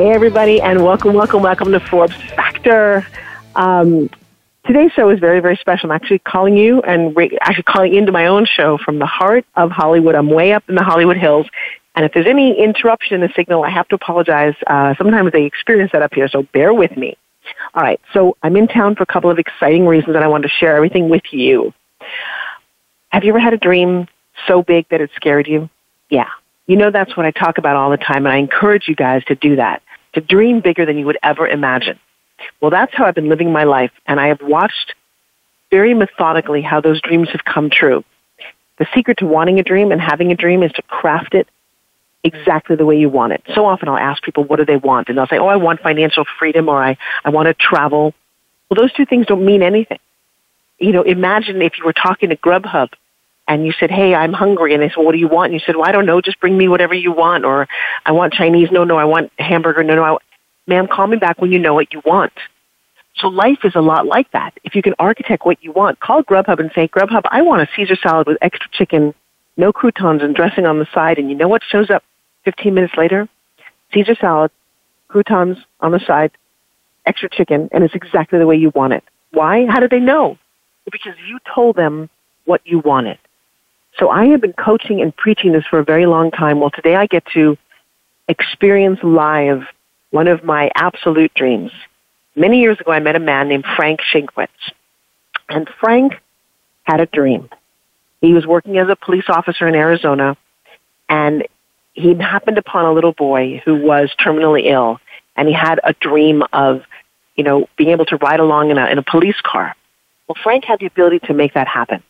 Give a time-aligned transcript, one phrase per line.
[0.00, 3.06] Hey, everybody, and welcome, welcome, welcome to Forbes Factor.
[3.54, 4.08] Um,
[4.64, 5.92] today's show is very, very special.
[5.92, 9.44] I'm actually calling you and re- actually calling into my own show from the heart
[9.56, 10.14] of Hollywood.
[10.14, 11.48] I'm way up in the Hollywood Hills.
[11.94, 14.54] And if there's any interruption in the signal, I have to apologize.
[14.66, 17.18] Uh, sometimes they experience that up here, so bear with me.
[17.74, 20.44] All right, so I'm in town for a couple of exciting reasons, and I want
[20.44, 21.74] to share everything with you.
[23.10, 24.08] Have you ever had a dream
[24.46, 25.68] so big that it scared you?
[26.08, 26.30] Yeah.
[26.66, 29.22] You know, that's what I talk about all the time, and I encourage you guys
[29.24, 29.82] to do that
[30.14, 31.98] to dream bigger than you would ever imagine.
[32.60, 34.94] Well, that's how I've been living my life, and I have watched
[35.70, 38.04] very methodically how those dreams have come true.
[38.78, 41.46] The secret to wanting a dream and having a dream is to craft it
[42.24, 43.42] exactly the way you want it.
[43.54, 45.08] So often I'll ask people, what do they want?
[45.08, 48.14] And they'll say, oh, I want financial freedom or I, I want to travel.
[48.68, 49.98] Well, those two things don't mean anything.
[50.78, 52.90] You know, imagine if you were talking to Grubhub
[53.50, 55.64] and you said, "Hey, I'm hungry," and they said, "What do you want?" And you
[55.66, 56.20] said, "Well, I don't know.
[56.20, 57.66] Just bring me whatever you want." Or,
[58.06, 59.82] "I want Chinese." No, no, I want hamburger.
[59.82, 60.16] No, no, I,
[60.68, 62.32] ma'am, call me back when you know what you want.
[63.16, 64.52] So life is a lot like that.
[64.62, 67.68] If you can architect what you want, call Grubhub and say, "Grubhub, I want a
[67.74, 69.14] Caesar salad with extra chicken,
[69.56, 72.04] no croutons and dressing on the side." And you know what shows up
[72.44, 73.28] 15 minutes later?
[73.92, 74.52] Caesar salad,
[75.08, 76.30] croutons on the side,
[77.04, 79.02] extra chicken, and it's exactly the way you want it.
[79.32, 79.66] Why?
[79.66, 80.38] How did they know?
[80.88, 82.08] Because you told them
[82.44, 83.18] what you wanted.
[83.98, 86.60] So I have been coaching and preaching this for a very long time.
[86.60, 87.58] Well, today I get to
[88.28, 89.62] experience live
[90.10, 91.72] one of my absolute dreams.
[92.36, 94.48] Many years ago, I met a man named Frank Shankwitz.
[95.48, 96.14] And Frank
[96.84, 97.48] had a dream.
[98.20, 100.36] He was working as a police officer in Arizona,
[101.08, 101.46] and
[101.94, 105.00] he happened upon a little boy who was terminally ill,
[105.36, 106.82] and he had a dream of,
[107.34, 109.74] you know, being able to ride along in a, in a police car.
[110.28, 112.02] Well, Frank had the ability to make that happen.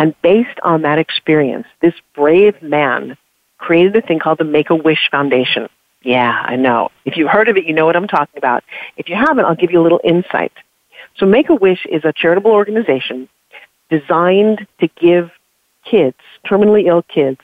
[0.00, 3.18] And based on that experience, this brave man
[3.58, 5.68] created a thing called the Make a Wish Foundation.
[6.02, 6.88] Yeah, I know.
[7.04, 8.64] If you've heard of it, you know what I'm talking about.
[8.96, 10.52] If you haven't, I'll give you a little insight.
[11.18, 13.28] So Make a Wish is a charitable organization
[13.90, 15.30] designed to give
[15.84, 17.40] kids, terminally ill kids,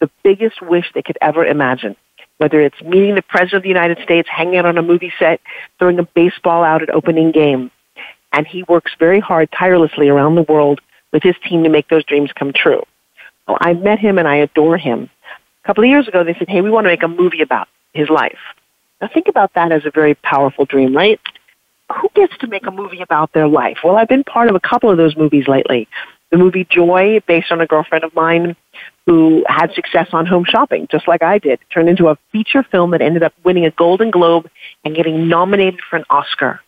[0.00, 1.94] the biggest wish they could ever imagine.
[2.38, 5.40] Whether it's meeting the President of the United States, hanging out on a movie set,
[5.78, 7.70] throwing a baseball out at opening game.
[8.32, 10.80] And he works very hard, tirelessly around the world
[11.12, 12.82] with his team to make those dreams come true.
[13.48, 15.10] I met him and I adore him.
[15.64, 17.68] A couple of years ago, they said, hey, we want to make a movie about
[17.92, 18.38] his life.
[19.00, 21.20] Now think about that as a very powerful dream, right?
[22.00, 23.78] Who gets to make a movie about their life?
[23.84, 25.88] Well, I've been part of a couple of those movies lately.
[26.30, 28.56] The movie Joy, based on a girlfriend of mine
[29.04, 32.92] who had success on home shopping, just like I did, turned into a feature film
[32.92, 34.48] that ended up winning a Golden Globe
[34.84, 36.60] and getting nominated for an Oscar.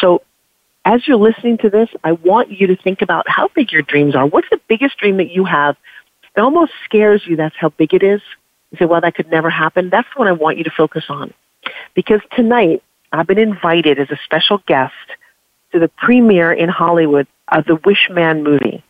[0.00, 0.22] So
[0.88, 4.14] as you're listening to this, I want you to think about how big your dreams
[4.14, 4.26] are.
[4.26, 5.76] What's the biggest dream that you have?
[6.34, 8.22] It almost scares you that's how big it is.
[8.70, 9.90] You say, well, that could never happen.
[9.90, 11.34] That's what I want you to focus on.
[11.94, 12.82] Because tonight,
[13.12, 14.94] I've been invited as a special guest
[15.72, 18.82] to the premiere in Hollywood of the Wish Man movie.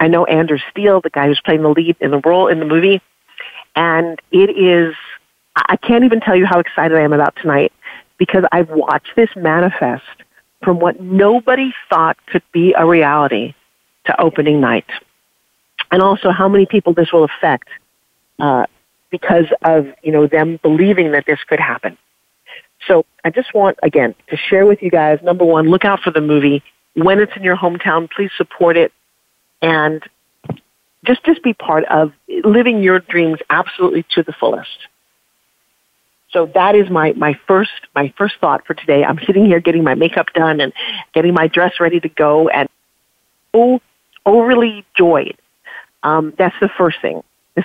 [0.00, 2.66] I know Andrew Steel, the guy who's playing the lead in the role in the
[2.66, 3.00] movie,
[3.76, 4.96] and it is,
[5.54, 7.72] I can't even tell you how excited I am about tonight
[8.18, 10.02] because I've watched this manifest
[10.62, 13.54] from what nobody thought could be a reality
[14.06, 14.86] to opening night.
[15.90, 17.68] And also how many people this will affect
[18.38, 18.66] uh,
[19.10, 21.96] because of, you know, them believing that this could happen.
[22.86, 26.10] So I just want, again, to share with you guys, number one, look out for
[26.10, 26.62] the movie.
[26.94, 28.92] When it's in your hometown, please support it
[29.62, 30.02] and
[31.04, 32.12] just, just be part of
[32.44, 34.88] living your dreams absolutely to the fullest.
[36.30, 39.04] So that is my, my first my first thought for today.
[39.04, 40.72] I'm sitting here getting my makeup done and
[41.14, 42.68] getting my dress ready to go and
[43.54, 43.80] oh
[44.24, 45.36] overly joyed.
[46.02, 47.22] Um, that's the first thing.
[47.54, 47.64] This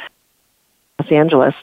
[1.00, 1.56] Los Angeles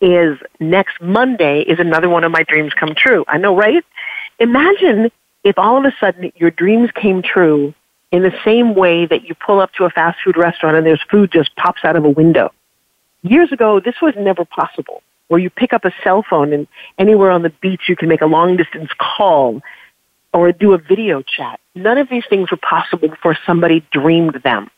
[0.00, 3.24] is next Monday is another one of my dreams come true.
[3.28, 3.84] I know, right?
[4.38, 5.10] Imagine
[5.44, 7.72] if all of a sudden your dreams came true
[8.12, 11.02] in the same way that you pull up to a fast food restaurant and there's
[11.10, 12.52] food just pops out of a window.
[13.22, 16.66] Years ago, this was never possible where you pick up a cell phone and
[16.98, 19.60] anywhere on the beach you can make a long distance call
[20.32, 21.60] or do a video chat.
[21.74, 24.70] None of these things were possible before somebody dreamed them.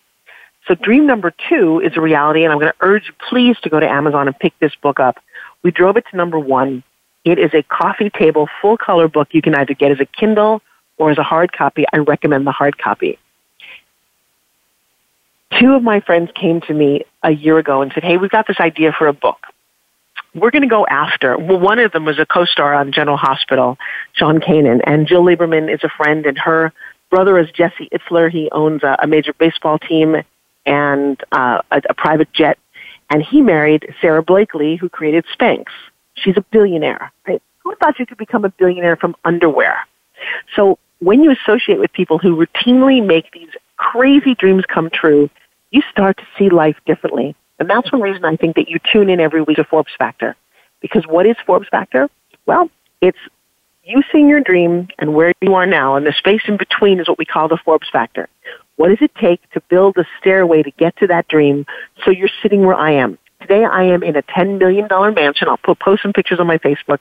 [0.66, 3.70] So dream number two is a reality, and I'm going to urge you please to
[3.70, 5.16] go to Amazon and pick this book up.
[5.62, 6.84] We drove it to number one.
[7.24, 10.62] It is a coffee table full color book you can either get as a Kindle
[10.98, 11.84] or as a hard copy.
[11.92, 13.18] I recommend the hard copy.
[15.58, 18.46] Two of my friends came to me a year ago and said, Hey, we've got
[18.46, 19.38] this idea for a book.
[20.34, 21.38] We're going to go after.
[21.38, 23.78] Well, one of them was a co-star on General Hospital,
[24.12, 26.72] Sean Kanan, and Jill Lieberman is a friend, and her
[27.10, 28.30] brother is Jesse Itzler.
[28.30, 30.16] He owns a, a major baseball team
[30.66, 32.58] and uh, a, a private jet,
[33.10, 35.64] and he married Sara Blakely, who created Spanx.
[36.14, 37.10] She's a billionaire.
[37.26, 37.42] Right?
[37.64, 39.78] Who thought you could become a billionaire from underwear?
[40.54, 45.30] So when you associate with people who routinely make these crazy dreams come true,
[45.70, 47.34] you start to see life differently.
[47.58, 50.36] And that's one reason I think that you tune in every week to Forbes Factor.
[50.80, 52.08] Because what is Forbes Factor?
[52.46, 52.70] Well,
[53.00, 53.18] it's
[53.84, 57.08] you seeing your dream and where you are now, and the space in between is
[57.08, 58.28] what we call the Forbes Factor.
[58.76, 61.66] What does it take to build a stairway to get to that dream
[62.04, 63.18] so you're sitting where I am?
[63.40, 65.48] Today I am in a $10 million mansion.
[65.48, 66.98] I'll put, post some pictures on my Facebook.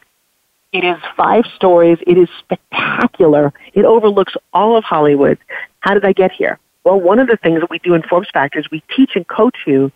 [0.73, 1.97] It is five stories.
[2.05, 3.53] It is spectacular.
[3.73, 5.37] It overlooks all of Hollywood.
[5.81, 6.59] How did I get here?
[6.83, 9.27] Well, one of the things that we do in Forbes Factor is we teach and
[9.27, 9.91] coach you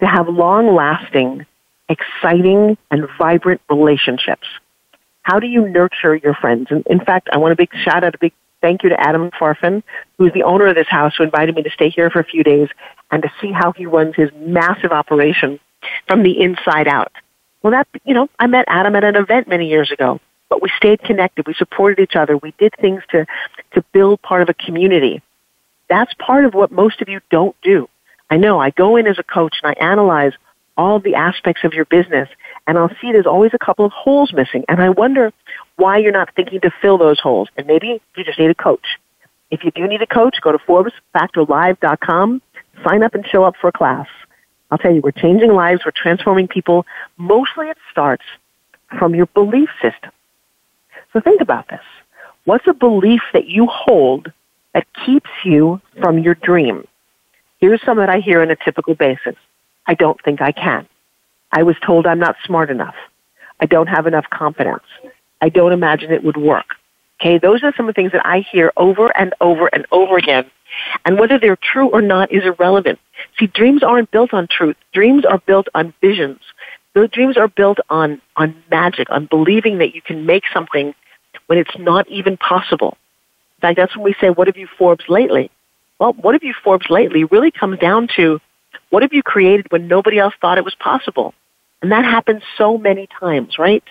[0.00, 1.46] to have long lasting,
[1.88, 4.46] exciting, and vibrant relationships.
[5.22, 6.68] How do you nurture your friends?
[6.70, 9.30] And in fact, I want a big shout out, a big thank you to Adam
[9.30, 9.82] Farfan,
[10.18, 12.42] who's the owner of this house, who invited me to stay here for a few
[12.42, 12.68] days
[13.10, 15.60] and to see how he runs his massive operation
[16.06, 17.12] from the inside out.
[17.62, 20.70] Well, that, you know, I met Adam at an event many years ago, but we
[20.76, 21.46] stayed connected.
[21.46, 22.36] We supported each other.
[22.36, 23.26] We did things to,
[23.72, 25.22] to build part of a community.
[25.88, 27.88] That's part of what most of you don't do.
[28.30, 30.32] I know I go in as a coach and I analyze
[30.76, 32.28] all the aspects of your business
[32.66, 35.32] and I'll see there's always a couple of holes missing and I wonder
[35.76, 38.98] why you're not thinking to fill those holes and maybe you just need a coach.
[39.50, 42.42] If you do need a coach, go to ForbesFactorLive.com,
[42.84, 44.08] sign up and show up for a class.
[44.70, 46.84] I'll tell you, we're changing lives, we're transforming people.
[47.16, 48.24] Mostly it starts
[48.98, 50.10] from your belief system.
[51.12, 51.80] So think about this.
[52.44, 54.32] What's a belief that you hold
[54.74, 56.86] that keeps you from your dream?
[57.66, 59.34] Here's some that I hear on a typical basis.
[59.88, 60.86] I don't think I can.
[61.50, 62.94] I was told I'm not smart enough.
[63.58, 64.84] I don't have enough confidence.
[65.40, 66.76] I don't imagine it would work.
[67.20, 70.16] Okay, those are some of the things that I hear over and over and over
[70.16, 70.48] again.
[71.04, 73.00] And whether they're true or not is irrelevant.
[73.36, 74.76] See, dreams aren't built on truth.
[74.92, 76.38] Dreams are built on visions.
[76.94, 80.94] Those dreams are built on, on magic, on believing that you can make something
[81.46, 82.96] when it's not even possible.
[83.56, 85.50] In fact, that's when we say, what have you Forbes lately?
[85.98, 88.40] Well, what have you Forbes lately really comes down to
[88.90, 91.34] what have you created when nobody else thought it was possible?
[91.82, 93.84] And that happens so many times, right?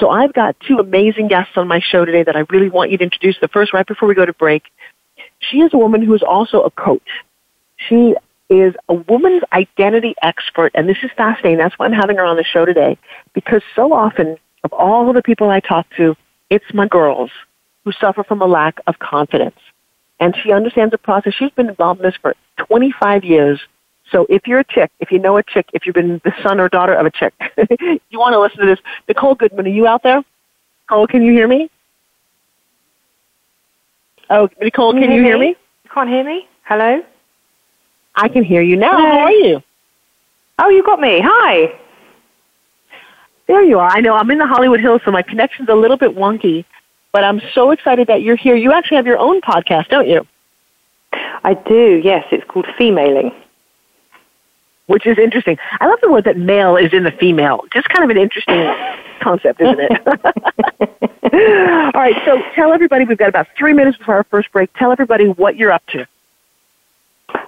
[0.00, 2.98] So I've got two amazing guests on my show today that I really want you
[2.98, 3.38] to introduce.
[3.40, 4.64] The first, right before we go to break,
[5.38, 7.08] she is a woman who is also a coach.
[7.76, 8.14] She
[8.48, 11.58] is a woman's identity expert, and this is fascinating.
[11.58, 12.98] That's why I'm having her on the show today,
[13.32, 16.16] because so often of all the people I talk to,
[16.50, 17.30] it's my girls
[17.84, 19.56] who suffer from a lack of confidence.
[20.22, 21.34] And she understands the process.
[21.34, 23.60] She's been involved in this for 25 years.
[24.12, 26.60] So if you're a chick, if you know a chick, if you've been the son
[26.60, 27.34] or daughter of a chick,
[28.08, 28.78] you want to listen to this.
[29.08, 30.22] Nicole Goodman, are you out there?
[30.84, 31.68] Nicole, can you hear me?
[34.30, 35.48] Oh, Nicole, can, can you hear me?
[35.48, 35.56] me?
[35.82, 36.46] You can't hear me?
[36.66, 37.02] Hello?
[38.14, 38.92] I can hear you now.
[38.92, 39.10] Hello.
[39.10, 39.62] How are you?
[40.60, 41.20] Oh, you got me.
[41.20, 41.76] Hi.
[43.48, 43.90] There you are.
[43.90, 46.64] I know I'm in the Hollywood Hills, so my connection's a little bit wonky.
[47.12, 48.56] But I'm so excited that you're here.
[48.56, 50.26] You actually have your own podcast, don't you?
[51.44, 52.24] I do, yes.
[52.32, 53.32] It's called Femaling.
[54.86, 55.58] Which is interesting.
[55.80, 57.60] I love the word that male is in the female.
[57.72, 58.66] Just kind of an interesting
[59.20, 59.90] concept, isn't it?
[61.94, 64.72] All right, so tell everybody, we've got about three minutes before our first break.
[64.74, 66.06] Tell everybody what you're up to.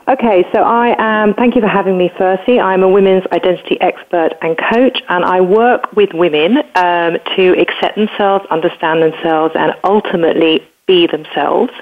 [0.07, 4.33] Okay, so I am, thank you for having me, Firstly, I'm a women's identity expert
[4.43, 10.61] and coach, and I work with women um, to accept themselves, understand themselves, and ultimately
[10.87, 11.73] be themselves.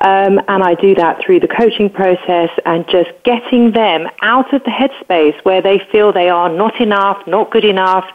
[0.00, 4.62] Um, and I do that through the coaching process and just getting them out of
[4.64, 8.06] the headspace where they feel they are not enough, not good enough.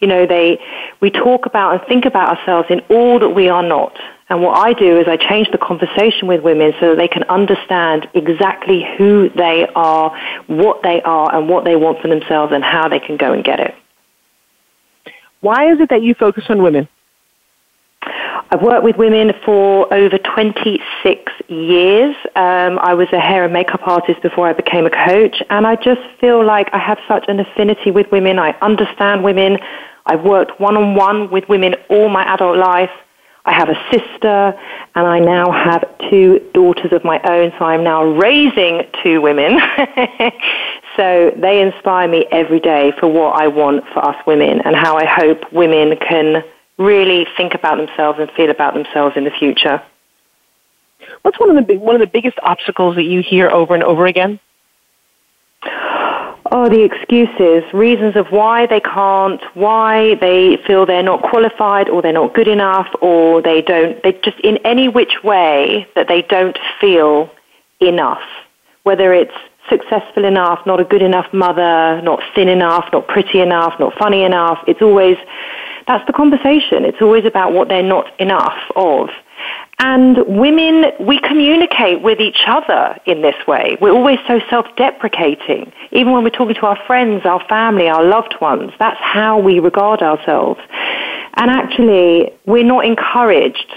[0.00, 0.60] You know, they,
[1.00, 3.98] we talk about and think about ourselves in all that we are not.
[4.30, 7.24] And what I do is I change the conversation with women so that they can
[7.24, 12.62] understand exactly who they are, what they are, and what they want for themselves and
[12.62, 13.74] how they can go and get it.
[15.40, 16.88] Why is it that you focus on women?
[18.52, 22.16] I've worked with women for over 26 years.
[22.36, 25.74] Um, I was a hair and makeup artist before I became a coach, and I
[25.76, 28.38] just feel like I have such an affinity with women.
[28.38, 29.58] I understand women.
[30.06, 32.90] I've worked one on one with women all my adult life.
[33.44, 34.58] I have a sister,
[34.94, 39.58] and I now have two daughters of my own, so I'm now raising two women.
[40.96, 44.96] so they inspire me every day for what I want for us women and how
[44.96, 46.44] I hope women can
[46.76, 49.82] really think about themselves and feel about themselves in the future.
[51.22, 54.06] What's one of the one of the biggest obstacles that you hear over and over
[54.06, 54.40] again?
[56.52, 62.02] Oh, the excuses, reasons of why they can't, why they feel they're not qualified or
[62.02, 66.22] they're not good enough or they don't, they just in any which way that they
[66.22, 67.30] don't feel
[67.80, 68.22] enough.
[68.82, 69.34] Whether it's
[69.68, 74.24] successful enough, not a good enough mother, not thin enough, not pretty enough, not funny
[74.24, 74.58] enough.
[74.66, 75.18] It's always,
[75.86, 76.84] that's the conversation.
[76.84, 79.10] It's always about what they're not enough of.
[79.82, 83.78] And women, we communicate with each other in this way.
[83.80, 85.72] We're always so self-deprecating.
[85.90, 89.58] Even when we're talking to our friends, our family, our loved ones, that's how we
[89.58, 90.60] regard ourselves.
[91.36, 93.72] And actually, we're not encouraged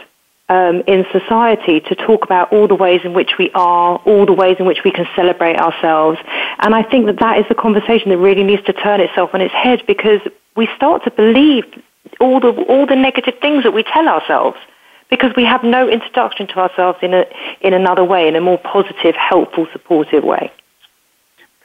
[0.50, 4.34] um, in society to talk about all the ways in which we are, all the
[4.34, 6.20] ways in which we can celebrate ourselves.
[6.60, 9.40] And I think that that is the conversation that really needs to turn itself on
[9.40, 10.20] its head because
[10.58, 11.64] we start to believe
[12.20, 14.58] all the, all the negative things that we tell ourselves
[15.14, 17.26] because we have no introduction to ourselves in, a,
[17.62, 20.52] in another way, in a more positive, helpful, supportive way.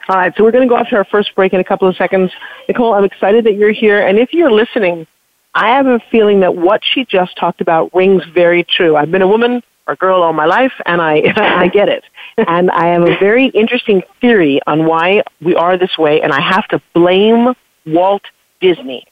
[0.07, 1.87] All right, so we're going to go off to our first break in a couple
[1.87, 2.31] of seconds.
[2.67, 4.05] Nicole, I'm excited that you're here.
[4.05, 5.07] And if you're listening,
[5.53, 8.95] I have a feeling that what she just talked about rings very true.
[8.95, 12.03] I've been a woman or girl all my life, and I, I get it.
[12.37, 16.41] And I have a very interesting theory on why we are this way, and I
[16.41, 17.53] have to blame
[17.85, 18.23] Walt
[18.61, 19.05] Disney.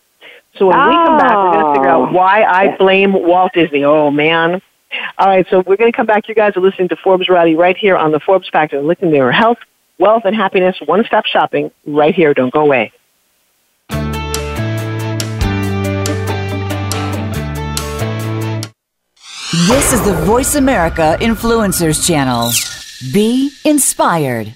[0.58, 0.88] So when oh.
[0.88, 2.12] we come back, we're going to figure out oh.
[2.12, 3.84] why I blame Walt Disney.
[3.84, 4.62] Oh, man.
[5.18, 6.28] All right, so we're going to come back.
[6.28, 9.16] You guys are listening to Forbes Riley right here on the Forbes Factor, looking at
[9.16, 9.58] your health,
[10.00, 12.34] wealth, and happiness, one-stop shopping right here.
[12.34, 12.92] Don't go away.
[19.68, 22.52] This is the Voice America Influencers Channel.
[23.14, 24.56] Be inspired.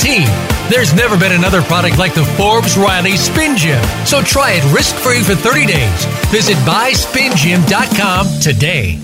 [0.71, 3.83] There's never been another product like the Forbes Riley Spin Gym.
[4.05, 6.05] So try it risk free for 30 days.
[6.31, 8.99] Visit buyspingym.com today.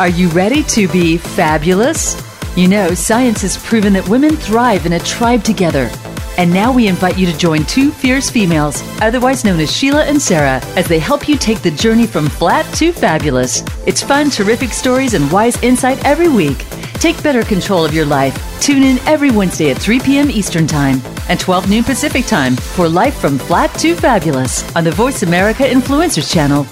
[0.00, 2.16] Are you ready to be fabulous?
[2.56, 5.90] You know, science has proven that women thrive in a tribe together.
[6.38, 10.22] And now we invite you to join two fierce females, otherwise known as Sheila and
[10.22, 13.64] Sarah, as they help you take the journey from flat to fabulous.
[13.86, 16.64] It's fun, terrific stories, and wise insight every week.
[16.94, 18.36] Take better control of your life.
[18.60, 20.30] Tune in every Wednesday at 3 p.m.
[20.30, 24.92] Eastern Time and 12 noon Pacific Time for Life from Flat to Fabulous on the
[24.92, 26.64] Voice America Influencers Channel.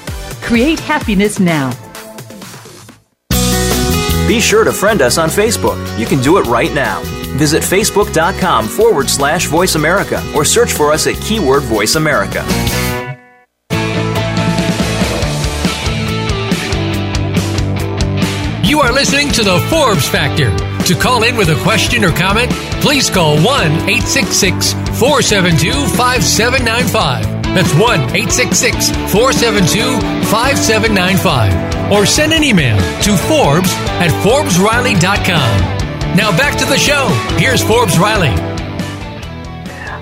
[0.43, 1.73] Create happiness now.
[4.29, 5.77] Be sure to friend us on Facebook.
[5.99, 7.16] You can do it right now.
[7.37, 12.45] Visit facebook.com forward slash voice America or search for us at keyword voice America.
[18.67, 20.55] You are listening to the Forbes Factor.
[20.87, 22.51] To call in with a question or comment,
[22.83, 27.37] please call 1 866 472 5795.
[27.55, 31.93] That's 1 866 472 5795.
[31.93, 35.76] Or send an email to Forbes at ForbesRiley.com.
[36.17, 37.09] Now back to the show.
[37.37, 38.31] Here's Forbes Riley.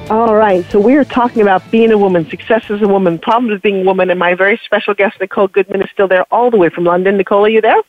[0.08, 3.54] All right, so we are talking about being a woman, success as a woman, problems
[3.54, 6.52] with being a woman, and my very special guest, Nicole Goodman, is still there all
[6.52, 7.16] the way from London.
[7.16, 7.82] Nicole, are you there?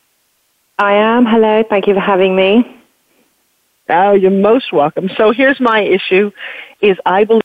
[0.80, 1.28] I am.
[1.28, 1.64] Hello.
[1.70, 2.82] Thank you for having me.
[3.90, 5.08] Oh, you're most welcome.
[5.16, 6.32] So here's my issue
[6.82, 7.44] is I believe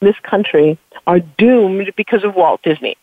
[0.00, 2.96] this country are doomed because of Walt Disney.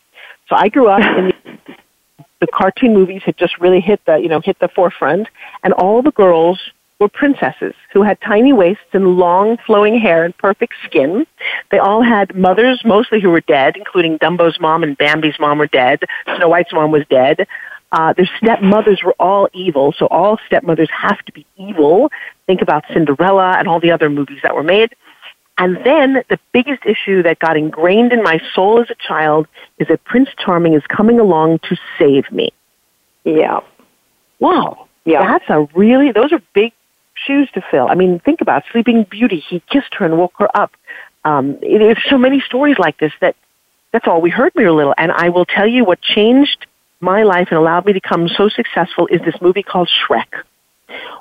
[0.50, 1.58] So I grew up in the,
[2.42, 5.28] the cartoon movies had just really hit the, you know, hit the forefront
[5.62, 6.60] and all the girls
[7.00, 11.28] were princesses who had tiny waists and long flowing hair and perfect skin.
[11.70, 15.68] They all had mothers, mostly who were dead, including Dumbo's mom and Bambi's mom were
[15.68, 16.00] dead.
[16.26, 17.48] Snow White's mom was dead.
[17.92, 22.12] Uh, their stepmothers were all evil, so all stepmothers have to be evil.
[22.46, 24.94] Think about Cinderella and all the other movies that were made.
[25.60, 29.48] And then the biggest issue that got ingrained in my soul as a child
[29.80, 32.52] is that Prince Charming is coming along to save me.
[33.24, 33.60] Yeah.
[34.40, 35.26] wow, Yeah.
[35.26, 36.74] that's a really, those are big
[37.26, 37.88] shoes to fill.
[37.88, 39.44] I mean, think about Sleeping Beauty.
[39.48, 40.72] He kissed her and woke her up.
[41.26, 43.36] Um, it, there's so many stories like this that
[43.92, 44.94] that's all we heard when we were little.
[44.98, 46.66] And I will tell you what changed
[47.00, 50.44] my life and allowed me to become so successful is this movie called Shrek.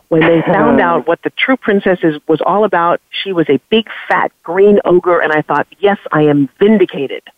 [0.09, 3.61] When they found out what the true princess is, was all about, she was a
[3.71, 7.23] big fat green ogre, and I thought, yes, I am vindicated.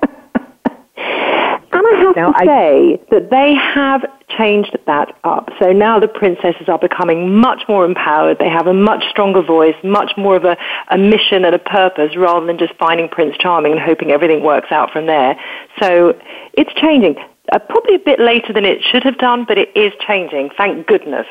[1.92, 5.50] I have Now, to I- say that they have changed that up.
[5.61, 8.38] So now the princesses are becoming much more empowered.
[8.38, 10.56] They have a much stronger voice, much more of a,
[10.88, 14.72] a mission and a purpose rather than just finding Prince Charming and hoping everything works
[14.72, 15.37] out from there.
[15.80, 16.18] So
[16.54, 17.16] it's changing.
[17.52, 20.50] Uh, probably a bit later than it should have done, but it is changing.
[20.56, 21.26] Thank goodness.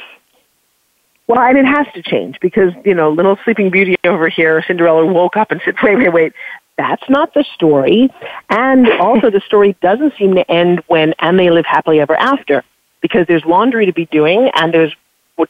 [1.27, 5.05] Well, and it has to change because, you know, little Sleeping Beauty over here, Cinderella
[5.05, 6.33] woke up and said, wait, wait, wait,
[6.77, 8.09] that's not the story.
[8.49, 12.63] And also the story doesn't seem to end when and they live happily ever after
[13.01, 14.93] because there's laundry to be doing and there's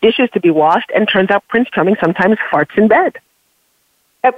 [0.02, 3.18] dishes to be washed and turns out Prince Charming sometimes farts in bed.
[4.24, 4.32] Uh,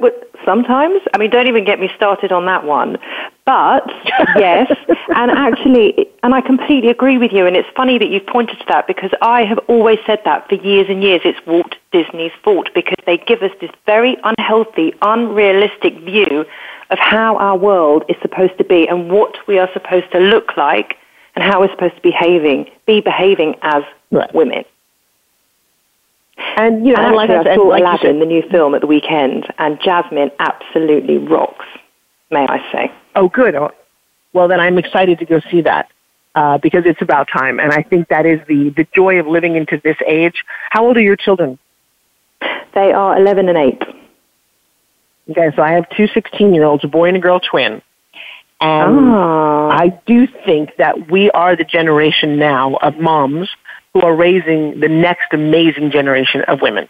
[0.45, 2.97] Sometimes, I mean, don't even get me started on that one.
[3.45, 3.85] But
[4.37, 4.71] yes,
[5.15, 7.45] and actually, and I completely agree with you.
[7.45, 10.55] And it's funny that you've pointed to that because I have always said that for
[10.55, 11.21] years and years.
[11.23, 16.45] It's Walt Disney's fault because they give us this very unhealthy, unrealistic view
[16.89, 20.57] of how our world is supposed to be and what we are supposed to look
[20.57, 20.97] like
[21.35, 24.33] and how we're supposed to behaving, be behaving as Right.
[24.35, 24.63] women.
[26.37, 28.87] And, you know, And like I said, saw like Aladdin, the new film, at the
[28.87, 31.65] weekend, and Jasmine absolutely rocks,
[32.31, 32.91] may I say.
[33.15, 33.55] Oh, good.
[33.55, 33.71] Oh,
[34.33, 35.89] Well, then I'm excited to go see that
[36.35, 39.55] uh, because it's about time, and I think that is the the joy of living
[39.55, 40.43] into this age.
[40.71, 41.59] How old are your children?
[42.73, 43.83] They are 11 and 8.
[45.29, 47.81] Okay, so I have two 16 year olds, a boy and a girl twin,
[48.59, 49.69] and Ah.
[49.69, 53.49] I do think that we are the generation now of moms
[53.93, 56.87] who are raising the next amazing generation of women.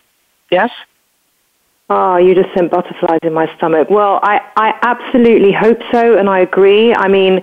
[0.50, 0.72] Yes.
[1.90, 3.90] Oh, you just sent butterflies in my stomach.
[3.90, 6.94] Well, I, I absolutely hope so, and I agree.
[6.96, 7.42] I mean,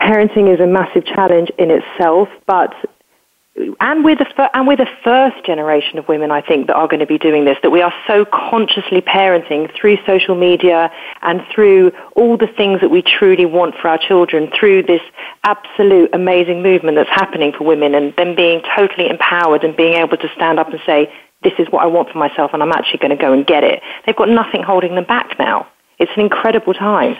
[0.00, 2.72] parenting is a massive challenge in itself, but
[3.56, 7.00] and we're the and we're the first generation of women, I think, that are going
[7.00, 7.56] to be doing this.
[7.62, 10.90] That we are so consciously parenting through social media
[11.22, 14.50] and through all the things that we truly want for our children.
[14.58, 15.02] Through this
[15.44, 20.16] absolute amazing movement that's happening for women, and them being totally empowered and being able
[20.16, 21.12] to stand up and say,
[21.42, 23.62] "This is what I want for myself, and I'm actually going to go and get
[23.62, 25.68] it." They've got nothing holding them back now.
[26.00, 27.16] It's an incredible time.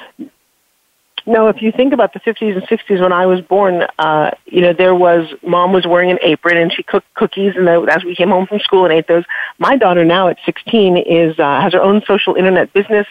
[1.27, 4.61] No, if you think about the 50s and 60s when I was born, uh, you
[4.61, 8.05] know, there was, mom was wearing an apron and she cooked cookies and the, as
[8.05, 9.25] we came home from school and ate those.
[9.59, 13.07] My daughter now at 16 is, uh, has her own social internet business.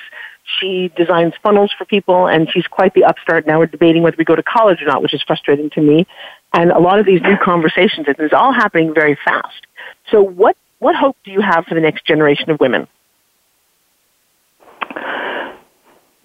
[0.60, 3.48] She designs funnels for people and she's quite the upstart.
[3.48, 6.06] Now we're debating whether we go to college or not, which is frustrating to me.
[6.54, 9.66] And a lot of these new conversations, it's all happening very fast.
[10.12, 12.88] So what, what hope do you have for the next generation of women?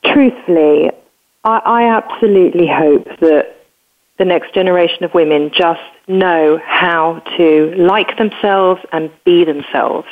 [0.04, 0.90] Truthfully,
[1.48, 3.56] I, I absolutely hope that
[4.18, 10.08] the next generation of women just know how to like themselves and be themselves.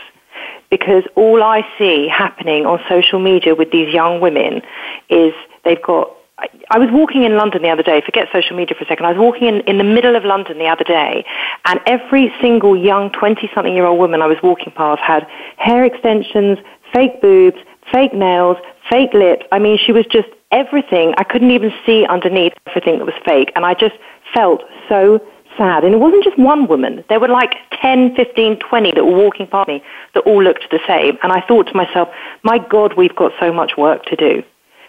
[0.71, 4.63] Because all I see happening on social media with these young women
[5.11, 6.11] is they've got.
[6.39, 9.05] I, I was walking in London the other day, forget social media for a second.
[9.05, 11.25] I was walking in, in the middle of London the other day,
[11.67, 15.85] and every single young 20 something year old woman I was walking past had hair
[15.85, 16.59] extensions,
[16.95, 17.59] fake boobs,
[17.93, 18.57] fake nails,
[18.91, 19.45] fake lips.
[19.53, 21.15] I mean, she was just everything.
[21.19, 23.53] I couldn't even see underneath everything that was fake.
[23.57, 23.97] And I just
[24.35, 25.21] felt so
[25.57, 25.85] sad.
[25.85, 27.05] And it wasn't just one woman.
[27.09, 29.83] There were like 10, 15, 20 that were walking past me
[30.15, 31.19] that all looked the same.
[31.23, 32.09] And I thought to myself,
[32.43, 34.43] my God, we've got so much work to do.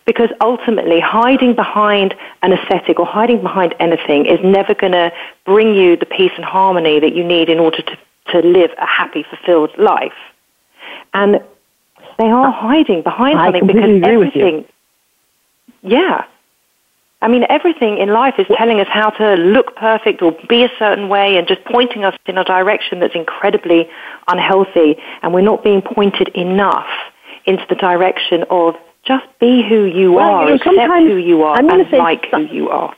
[0.06, 5.12] Because ultimately, hiding behind an aesthetic or hiding behind anything is never going to
[5.46, 7.98] bring you the peace and harmony that you need in order to,
[8.32, 10.14] to live a happy, fulfilled life.
[11.14, 11.42] And
[12.18, 14.42] they are hiding behind I something because agree with you.
[14.46, 14.66] everything.
[15.88, 16.26] Yeah.
[17.22, 20.70] I mean, everything in life is telling us how to look perfect or be a
[20.78, 23.90] certain way and just pointing us in a direction that's incredibly
[24.28, 24.98] unhealthy.
[25.24, 26.88] And we're not being pointed enough
[27.46, 31.42] into the direction of just be who you Well, are, you know, accept who you
[31.44, 32.96] are, I'm and say like who you are.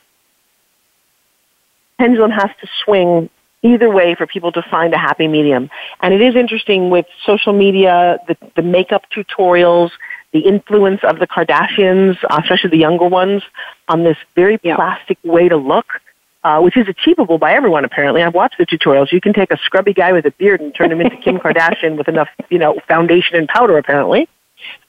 [1.98, 3.30] pendulum has to swing
[3.62, 5.70] either way for people to find a happy medium.
[6.02, 9.92] And it is interesting with social media, the, the makeup tutorials,
[10.32, 13.42] the influence of the Kardashians, uh, especially the younger ones,
[13.88, 14.76] on this very Yeah.
[14.76, 16.02] plastic way to look.
[16.42, 18.24] Uh, which is achievable by everyone apparently.
[18.24, 19.12] I've watched the tutorials.
[19.12, 21.98] You can take a scrubby guy with a beard and turn him into Kim Kardashian
[21.98, 24.30] with enough, you know, foundation and powder apparently.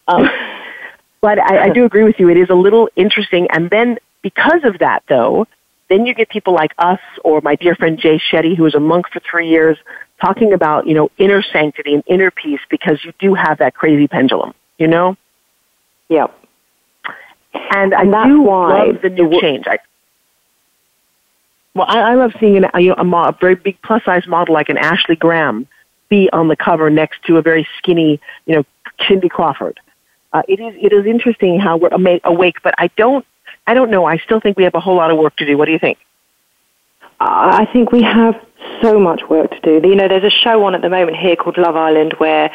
[0.06, 0.30] Um,
[1.20, 2.28] but I, I do agree with you.
[2.28, 3.48] It is a little interesting.
[3.50, 5.48] And then because of that, though,
[5.90, 8.80] Then you get people like us or my dear friend Jay Shetty, who was a
[8.80, 9.76] monk for three years,
[10.24, 14.06] talking about, you know, inner sanctity and inner peace because you do have that crazy
[14.06, 15.16] pendulum, you know?
[16.10, 16.36] Yep.
[17.72, 19.64] And, and I do love the new change.
[19.66, 19.78] I,
[21.74, 24.52] well, I, I love seeing an, you know, a, a very big plus size model
[24.52, 25.66] like an Ashley Graham
[26.08, 28.64] be on the cover next to a very skinny, you know,
[29.08, 29.80] Cindy Crawford.
[30.32, 31.90] Uh, it is it is interesting how we're
[32.24, 33.24] awake, but I don't
[33.66, 34.04] I don't know.
[34.04, 35.56] I still think we have a whole lot of work to do.
[35.56, 35.98] What do you think?
[37.20, 38.34] I think we have
[38.82, 39.88] so much work to do.
[39.88, 42.50] You know, there's a show on at the moment here called Love Island where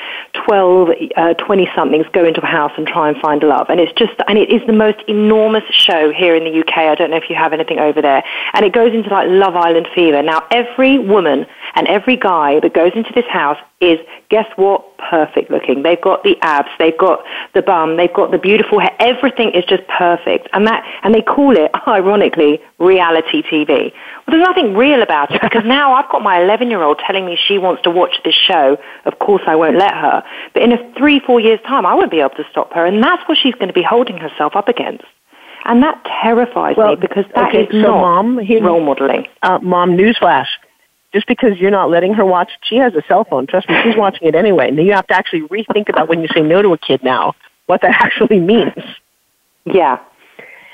[0.46, 3.68] 12, uh, 20 somethings go into a house and try and find love.
[3.70, 6.78] And it's just, and it is the most enormous show here in the UK.
[6.78, 8.24] I don't know if you have anything over there.
[8.54, 10.22] And it goes into like Love Island fever.
[10.22, 14.98] Now, every woman and every guy that goes into this house is, guess what?
[14.98, 15.84] Perfect looking.
[15.84, 18.96] They've got the abs, they've got the bum, they've got the beautiful hair.
[19.00, 20.48] Everything is just perfect.
[20.54, 23.94] And that, and they call it, ironically, reality TV.
[24.28, 27.26] Well, there's nothing real about it because now I've got my 11 year old telling
[27.26, 28.78] me she wants to watch this show.
[29.06, 30.24] Of course, I won't let her.
[30.54, 32.86] But in a three, four years' time, I won't be able to stop her.
[32.86, 35.06] And that's what she's going to be holding herself up against.
[35.66, 39.28] And that terrifies well, me because that okay, is so not mom, he, role modeling.
[39.42, 40.48] Uh, mom, newsflash.
[41.14, 43.48] Just because you're not letting her watch, she has a cell phone.
[43.48, 44.68] Trust me, she's watching it anyway.
[44.68, 47.36] And you have to actually rethink about when you say no to a kid now,
[47.68, 48.74] what that actually means.
[49.66, 50.00] Yeah,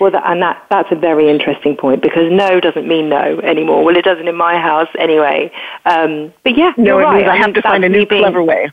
[0.01, 3.83] well, that, and that, that's a very interesting point because no doesn't mean no anymore.
[3.83, 5.51] Well, it doesn't in my house anyway.
[5.85, 7.17] Um, but yeah, no, it right.
[7.17, 8.71] means I, I have to find a new being, clever way.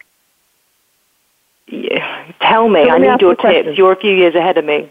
[1.67, 2.83] Yeah, tell me.
[2.87, 3.77] So I need your tips.
[3.77, 4.91] You're a few years ahead of me.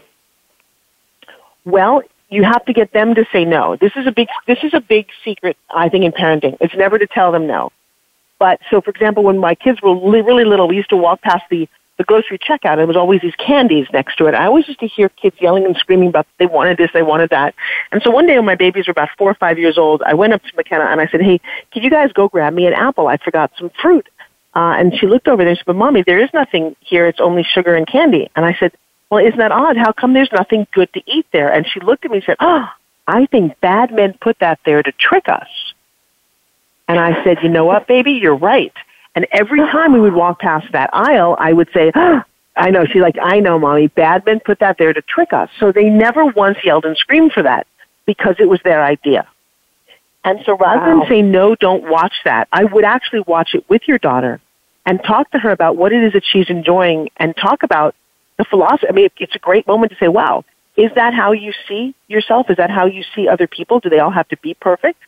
[1.64, 3.74] Well, you have to get them to say no.
[3.74, 6.56] This is a big this is a big secret I think in parenting.
[6.60, 7.72] It's never to tell them no.
[8.38, 11.42] But so for example, when my kids were really little, we used to walk past
[11.50, 11.68] the
[11.98, 14.34] the grocery checkout, and there was always these candies next to it.
[14.34, 17.30] I always used to hear kids yelling and screaming about they wanted this, they wanted
[17.30, 17.54] that.
[17.90, 20.14] And so one day when my babies were about four or five years old, I
[20.14, 21.40] went up to McKenna and I said, "Hey,
[21.72, 23.08] could you guys go grab me an apple?
[23.08, 24.08] I forgot some fruit."
[24.54, 27.06] Uh, and she looked over there and she said, "But mommy, there is nothing here.
[27.06, 28.72] It's only sugar and candy." And I said,
[29.10, 29.76] "Well, isn't that odd?
[29.76, 32.36] How come there's nothing good to eat there?" And she looked at me and said,
[32.38, 32.64] "Oh,
[33.08, 35.48] I think bad men put that there to trick us."
[36.86, 38.12] And I said, "You know what, baby?
[38.12, 38.72] You're right."
[39.14, 42.22] And every time we would walk past that aisle, I would say, oh,
[42.56, 42.84] I know.
[42.84, 43.86] She's like, I know, mommy.
[43.88, 45.48] Bad men put that there to trick us.
[45.58, 47.66] So they never once yelled and screamed for that
[48.06, 49.28] because it was their idea.
[50.24, 51.00] And so rather wow.
[51.00, 54.40] than say, no, don't watch that, I would actually watch it with your daughter
[54.84, 57.94] and talk to her about what it is that she's enjoying and talk about
[58.36, 58.86] the philosophy.
[58.88, 60.44] I mean, it's a great moment to say, wow,
[60.76, 62.50] is that how you see yourself?
[62.50, 63.80] Is that how you see other people?
[63.80, 65.00] Do they all have to be perfect?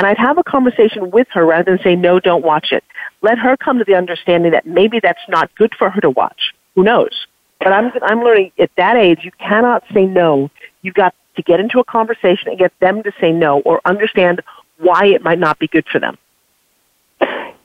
[0.00, 2.82] And I'd have a conversation with her rather than say, no, don't watch it.
[3.20, 6.54] Let her come to the understanding that maybe that's not good for her to watch.
[6.74, 7.26] Who knows?
[7.58, 10.50] But I'm, I'm learning at that age, you cannot say no.
[10.80, 14.40] You've got to get into a conversation and get them to say no or understand
[14.78, 16.16] why it might not be good for them.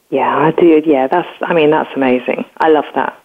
[0.09, 0.81] Yeah, I do.
[0.85, 2.43] Yeah, that's, I mean, that's amazing.
[2.57, 3.17] I love that.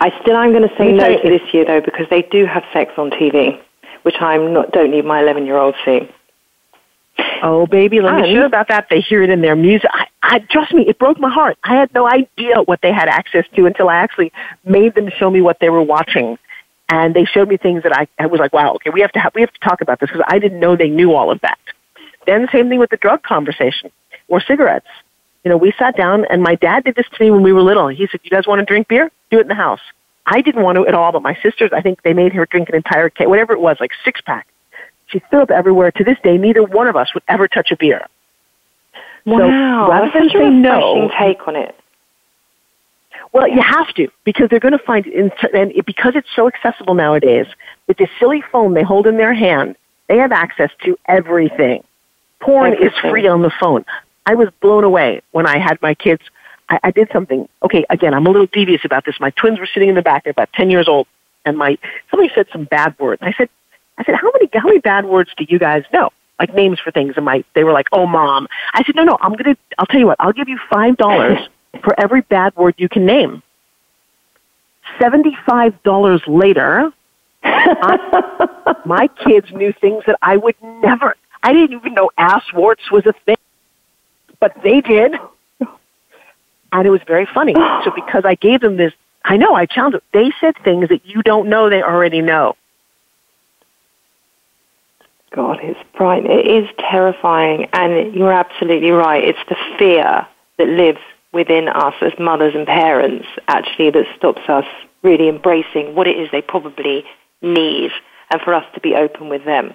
[0.00, 2.64] I still am going to say no to this year though because they do have
[2.72, 3.60] sex on TV,
[4.00, 6.08] which I'm not, don't need my 11 year old seeing.
[7.42, 8.88] Oh, baby, let me share about that.
[8.90, 9.88] They hear it in their music.
[9.92, 11.56] I, I trust me, it broke my heart.
[11.64, 14.32] I had no idea what they had access to until I actually
[14.64, 16.38] made them show me what they were watching,
[16.88, 19.18] and they showed me things that I, I was like, wow, okay, we have to
[19.18, 21.40] have, we have to talk about this because I didn't know they knew all of
[21.42, 21.58] that.
[22.26, 23.90] Then same thing with the drug conversation
[24.28, 24.88] or cigarettes.
[25.44, 27.62] You know, we sat down, and my dad did this to me when we were
[27.62, 27.88] little.
[27.88, 29.12] He said, "You guys want to drink beer?
[29.30, 29.80] Do it in the house."
[30.26, 32.68] I didn't want to at all, but my sisters, I think they made her drink
[32.68, 34.48] an entire case, whatever it was, like six pack.
[35.08, 35.90] She threw up everywhere.
[35.92, 38.06] To this day, neither one of us would ever touch a beer.
[39.24, 41.74] Wow, so rather than say no, take on it.
[43.32, 46.94] Well, you have to because they're going to find and it, because it's so accessible
[46.94, 47.46] nowadays
[47.86, 49.76] with this silly phone they hold in their hand,
[50.08, 51.82] they have access to everything.
[52.40, 52.88] Porn everything.
[52.88, 53.84] is free on the phone.
[54.24, 56.22] I was blown away when I had my kids.
[56.68, 57.48] I, I did something.
[57.62, 59.16] Okay, again, I'm a little devious about this.
[59.20, 60.24] My twins were sitting in the back.
[60.24, 61.06] They're about ten years old,
[61.44, 61.78] and my
[62.10, 63.22] somebody said some bad words.
[63.22, 63.48] I said,
[63.98, 66.10] I said, how many, how many bad words do you guys know?
[66.38, 67.14] Like names for things.
[67.16, 68.46] And my, they were like, oh, mom.
[68.74, 71.48] I said, no, no, I'm going to, I'll tell you what, I'll give you $5
[71.82, 73.42] for every bad word you can name.
[75.00, 76.92] $75 later,
[77.42, 82.90] I, my kids knew things that I would never, I didn't even know ass warts
[82.90, 83.36] was a thing,
[84.40, 85.14] but they did.
[86.72, 87.54] And it was very funny.
[87.54, 88.92] So because I gave them this,
[89.24, 90.02] I know, I challenged them.
[90.12, 92.56] They said things that you don't know they already know.
[95.34, 96.38] God, it's frightening.
[96.38, 99.22] It is terrifying, and you're absolutely right.
[99.22, 100.26] It's the fear
[100.58, 101.00] that lives
[101.32, 104.64] within us as mothers and parents, actually, that stops us
[105.02, 107.04] really embracing what it is they probably
[107.42, 107.90] need,
[108.30, 109.74] and for us to be open with them.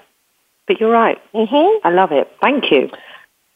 [0.68, 1.22] But you're right.
[1.34, 1.88] Mm-hmm.
[1.88, 2.32] I love it.
[2.42, 2.90] Thank you.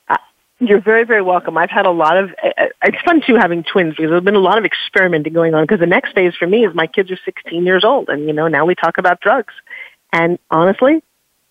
[0.07, 0.17] Uh,
[0.59, 1.57] you're very, very welcome.
[1.57, 4.35] I've had a lot of, uh, uh, it's fun too having twins because there's been
[4.35, 7.11] a lot of experimenting going on because the next phase for me is my kids
[7.11, 9.53] are 16 years old and, you know, now we talk about drugs.
[10.11, 11.01] And honestly,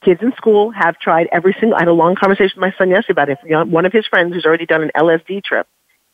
[0.04, 2.90] kids in school have tried every single, I had a long conversation with my son
[2.90, 3.68] yesterday about it.
[3.68, 5.66] One of his friends who's already done an LSD trip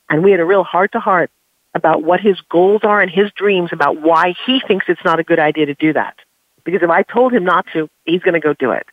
[0.08, 1.30] and we had a real heart to heart
[1.74, 5.24] about what his goals are and his dreams about why he thinks it's not a
[5.24, 6.16] good idea to do that.
[6.64, 8.86] Because if I told him not to, he's going to go do it.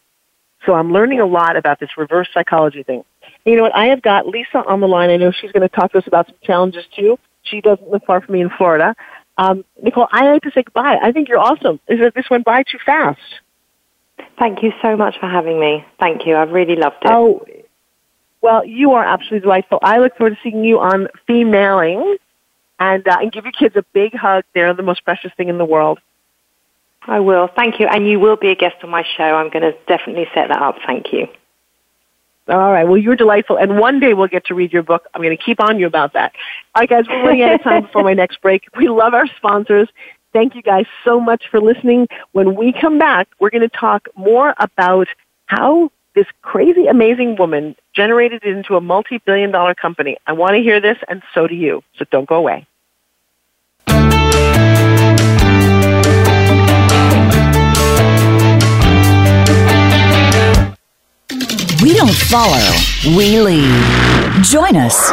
[0.65, 3.03] So I'm learning a lot about this reverse psychology thing.
[3.23, 3.75] And you know what?
[3.75, 5.09] I have got Lisa on the line.
[5.09, 7.17] I know she's going to talk to us about some challenges too.
[7.43, 8.95] She doesn't live far from me in Florida.
[9.37, 10.97] Um, Nicole, I like to say goodbye.
[11.01, 11.79] I think you're awesome.
[11.87, 13.19] Is that this went by too fast?
[14.39, 15.85] Thank you so much for having me.
[15.99, 16.35] Thank you.
[16.35, 17.11] I've really loved it.
[17.11, 17.45] Oh,
[18.41, 19.79] well, you are absolutely delightful.
[19.81, 22.17] I look forward to seeing you on Femaling
[22.79, 24.43] and, uh, and give your kids a big hug.
[24.53, 25.99] They're the most precious thing in the world.
[27.01, 27.47] I will.
[27.47, 27.87] Thank you.
[27.87, 29.23] And you will be a guest on my show.
[29.23, 30.75] I'm going to definitely set that up.
[30.85, 31.27] Thank you.
[32.49, 32.85] All right.
[32.85, 33.57] Well, you're delightful.
[33.57, 35.05] And one day we'll get to read your book.
[35.13, 36.33] I'm going to keep on you about that.
[36.75, 38.63] All right, guys, we're running out of time before my next break.
[38.77, 39.89] We love our sponsors.
[40.33, 42.07] Thank you guys so much for listening.
[42.31, 45.07] When we come back, we're going to talk more about
[45.45, 50.17] how this crazy, amazing woman generated it into a multi-billion dollar company.
[50.25, 51.83] I want to hear this, and so do you.
[51.97, 52.67] So don't go away.
[61.79, 62.73] We don't follow,
[63.15, 64.43] we lead.
[64.43, 65.09] Join us,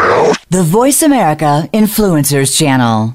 [0.49, 3.15] the Voice America Influencers Channel.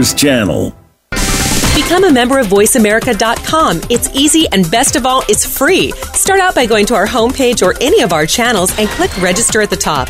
[0.09, 0.75] channel.
[1.75, 3.81] Become a member of VoiceAmerica.com.
[3.89, 5.91] It's easy and best of all, it's free.
[6.13, 9.61] Start out by going to our homepage or any of our channels and click register
[9.61, 10.09] at the top.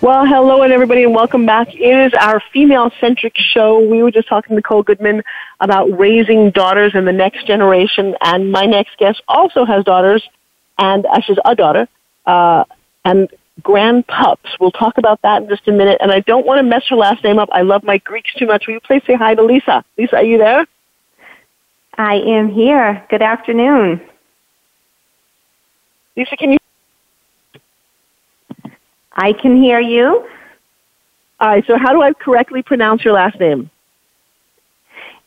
[0.00, 1.74] Well, hello and everybody, and welcome back.
[1.74, 3.80] It is our female-centric show.
[3.80, 5.24] We were just talking to Nicole Goodman
[5.58, 10.22] about raising daughters in the next generation, and my next guest also has daughters,
[10.78, 11.88] and uh, she's a daughter,
[12.26, 12.62] uh,
[13.04, 13.28] and
[13.60, 14.48] grand pups.
[14.60, 15.98] We'll talk about that in just a minute.
[16.00, 17.48] And I don't want to mess her last name up.
[17.50, 18.68] I love my Greeks too much.
[18.68, 19.84] Will you please say hi to Lisa?
[19.96, 20.64] Lisa, are you there?
[21.94, 23.04] I am here.
[23.10, 24.00] Good afternoon.
[26.16, 26.58] Lisa, can you?
[29.18, 30.24] I can hear you.
[31.40, 31.64] All right.
[31.66, 33.68] So, how do I correctly pronounce your last name?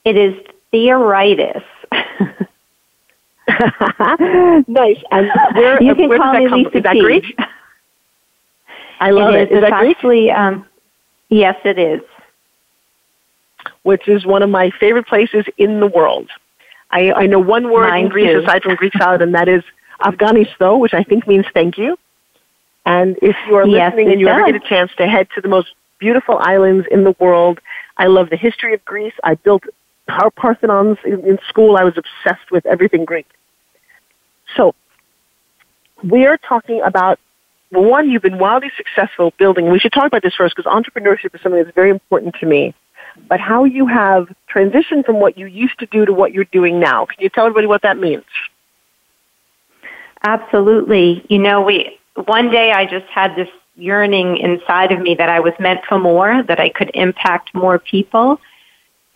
[0.06, 0.34] It is
[0.74, 1.64] Theoharides.
[4.68, 4.98] nice.
[5.12, 6.78] And where, you can where call me come Lisa?
[6.78, 7.26] Is that Greek?
[9.00, 9.52] I love it.
[9.52, 9.58] it.
[9.58, 10.32] Is that Greek?
[10.32, 10.66] um,
[11.30, 12.02] yes, it is.
[13.84, 16.30] Which is one of my favorite places in the world.
[16.92, 18.40] I, I know one word Mine in Greece too.
[18.40, 19.64] aside from Greek salad, and that is
[20.02, 21.98] efharisto, which I think means thank you.
[22.86, 25.42] And if you are Yes, listening and you ever get a chance to head to
[25.42, 27.60] the most beautiful islands in the world,
[27.98, 29.14] I love the history of Greece.
[29.24, 29.64] I built
[30.08, 31.78] Par- Parthenons in, in school.
[31.78, 33.28] I was obsessed with everything Greek.
[34.56, 34.74] So,
[36.04, 37.20] we are talking about
[37.70, 39.72] one, you've been wildly successful building.
[39.72, 42.74] We should talk about this first because entrepreneurship is something that's very important to me.
[43.30, 46.80] But how you have transitioned from what you used to do to what you're doing
[46.80, 47.06] now.
[47.06, 48.24] Can you tell everybody what that means?
[50.24, 51.26] Absolutely.
[51.30, 55.40] You know, we one day I just had this yearning inside of me that I
[55.40, 58.40] was meant for more, that I could impact more people.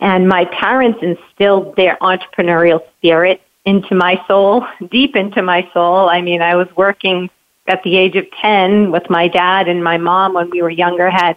[0.00, 6.08] And my parents instilled their entrepreneurial spirit into my soul, deep into my soul.
[6.08, 7.30] I mean, I was working
[7.68, 11.10] at the age of 10 with my dad and my mom when we were younger
[11.10, 11.36] had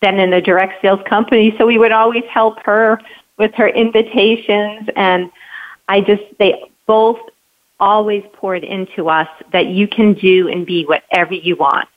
[0.00, 1.54] been in a direct sales company.
[1.56, 3.00] So we would always help her
[3.38, 4.88] with her invitations.
[4.94, 5.30] And
[5.88, 7.18] I just, they both
[7.78, 11.88] always poured into us that you can do and be whatever you want.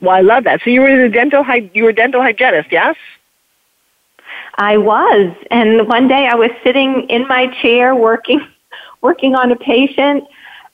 [0.00, 0.60] Well, I love that.
[0.62, 2.96] So you were a dental hy- you were a dental hygienist, yes?
[4.56, 8.40] I was, and one day I was sitting in my chair working,
[9.02, 10.24] working on a patient,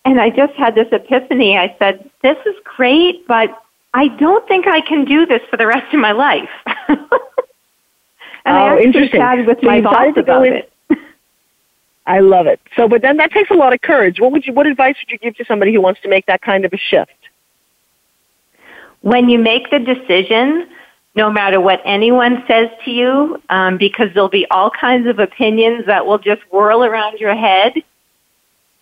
[0.05, 1.57] and I just had this epiphany.
[1.57, 3.63] I said, "This is great, but
[3.95, 6.99] I don't think I can do this for the rest of my life." and
[8.45, 9.21] I Oh, actually interesting.
[9.21, 10.73] chatted with So my boss decided to go about in- it.
[12.07, 12.61] I love it.
[12.77, 14.21] So, but then that takes a lot of courage.
[14.21, 16.43] What would you, what advice would you give to somebody who wants to make that
[16.43, 17.13] kind of a shift?
[19.05, 20.67] when you make the decision,
[21.15, 25.85] no matter what anyone says to you, um, because there'll be all kinds of opinions
[25.87, 27.75] that will just whirl around your head,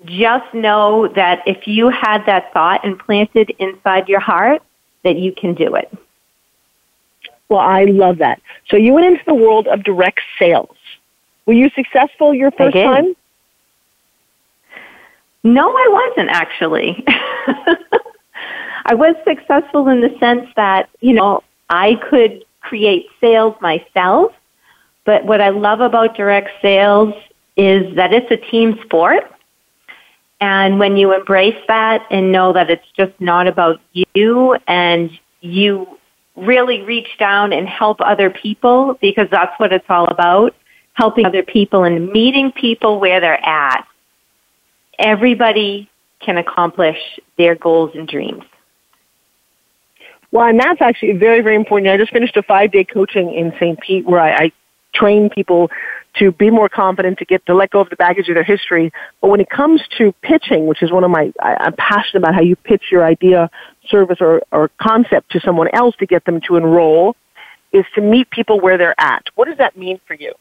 [0.04, 4.62] just know that if you had that thought implanted inside your heart,
[5.02, 5.92] that you can do it.
[7.48, 8.40] Well, I love that.
[8.68, 10.76] So you went into the world of direct sales.
[11.46, 13.14] Were you successful your first time?
[15.44, 17.04] No, I wasn't actually.
[18.84, 24.32] I was successful in the sense that, you know, I could create sales myself,
[25.04, 27.14] but what I love about direct sales
[27.56, 29.30] is that it's a team sport.
[30.40, 35.98] And when you embrace that and know that it's just not about you and you
[36.34, 40.54] really reach down and help other people because that's what it's all about,
[41.02, 43.84] helping other people and meeting people where they're at
[44.98, 46.98] everybody can accomplish
[47.36, 48.44] their goals and dreams.
[50.30, 51.90] Well, and that's actually very, very important.
[51.90, 53.78] I just finished a five day coaching in St.
[53.80, 54.52] Pete where I, I
[54.94, 55.70] train people
[56.18, 58.92] to be more confident, to get to let go of the baggage of their history.
[59.20, 62.34] But when it comes to pitching, which is one of my, I, I'm passionate about
[62.34, 63.50] how you pitch your idea,
[63.88, 67.16] service, or, or concept to someone else to get them to enroll,
[67.72, 69.24] is to meet people where they're at.
[69.34, 70.32] What does that mean for you?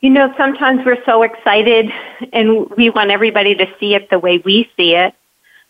[0.00, 1.90] You know, sometimes we're so excited
[2.32, 5.14] and we want everybody to see it the way we see it.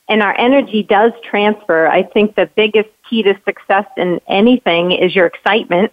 [0.08, 1.86] And our energy does transfer.
[1.88, 5.92] I think the biggest key to success in anything is your excitement.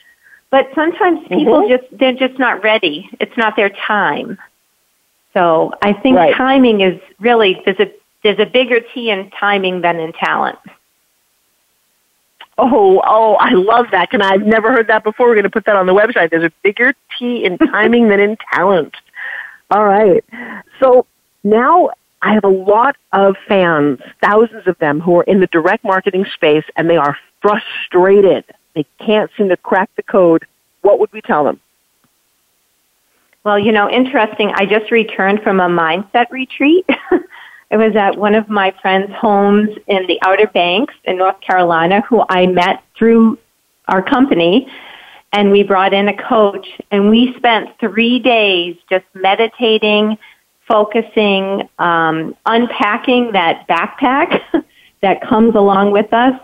[0.50, 1.68] but sometimes people Mhm.
[1.68, 3.08] just, they're just not ready.
[3.18, 4.38] It's not their time.
[5.34, 6.34] So I think Right.
[6.34, 7.90] timing is really, there's a,
[8.22, 10.58] there's a bigger T in timing than in talent.
[12.62, 14.10] Oh, oh, I love that.
[14.10, 15.28] Can I, I've never heard that before.
[15.28, 16.30] We're going to put that on the website.
[16.30, 18.94] There's a bigger T in timing than in talent.
[19.70, 20.22] All right.
[20.78, 21.06] So
[21.42, 25.84] now I have a lot of fans, thousands of them, who are in the direct
[25.84, 28.44] marketing space and they are frustrated.
[28.74, 30.46] They can't seem to crack the code.
[30.82, 31.60] What would we tell them?
[33.42, 34.52] Well, you know, interesting.
[34.54, 36.86] I just returned from a mindset retreat.
[37.70, 42.00] it was at one of my friends' homes in the Outer Banks in North Carolina,
[42.08, 43.38] who I met through
[43.88, 44.66] our company.
[45.32, 50.18] And we brought in a coach, and we spent three days just meditating,
[50.66, 54.40] focusing, um, unpacking that backpack
[55.02, 56.38] that comes along with us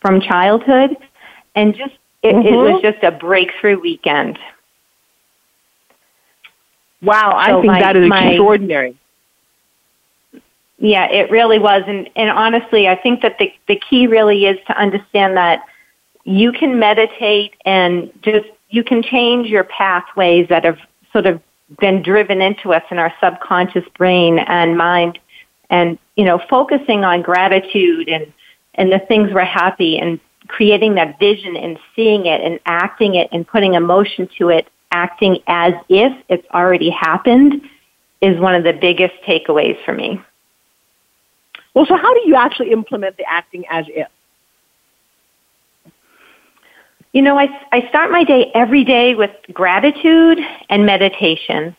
[0.00, 0.96] from childhood.
[1.54, 1.92] And just,
[2.22, 2.72] it, it Mhm.
[2.72, 4.38] was just a breakthrough weekend.
[7.02, 8.96] Wow, I So think my- that is my- extraordinary.
[10.78, 11.82] Yeah, it really was.
[11.86, 15.62] And, and honestly, I think that the, the key really is to understand that
[16.24, 20.78] you can meditate and just, you can change your pathways that have
[21.12, 21.40] sort of
[21.80, 25.18] been driven into us in our subconscious brain and mind
[25.70, 28.32] and, you know, focusing on gratitude and,
[28.74, 33.28] and the things we're happy and creating that vision and seeing it and acting it
[33.32, 37.62] and putting emotion to it, acting as if it's already happened
[38.20, 40.20] is one of the biggest takeaways for me.
[41.76, 44.08] Well, so how do you actually implement the acting as if?
[47.12, 50.38] You know, I, I start my day every day with gratitude
[50.70, 51.76] and meditation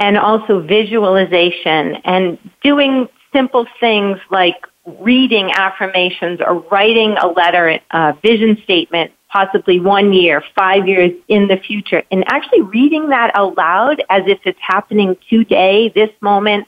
[0.00, 4.56] and also visualization and doing simple things like
[5.00, 11.46] reading affirmations or writing a letter, a vision statement, possibly one year, five years in
[11.46, 16.66] the future, and actually reading that out loud as if it's happening today, this moment,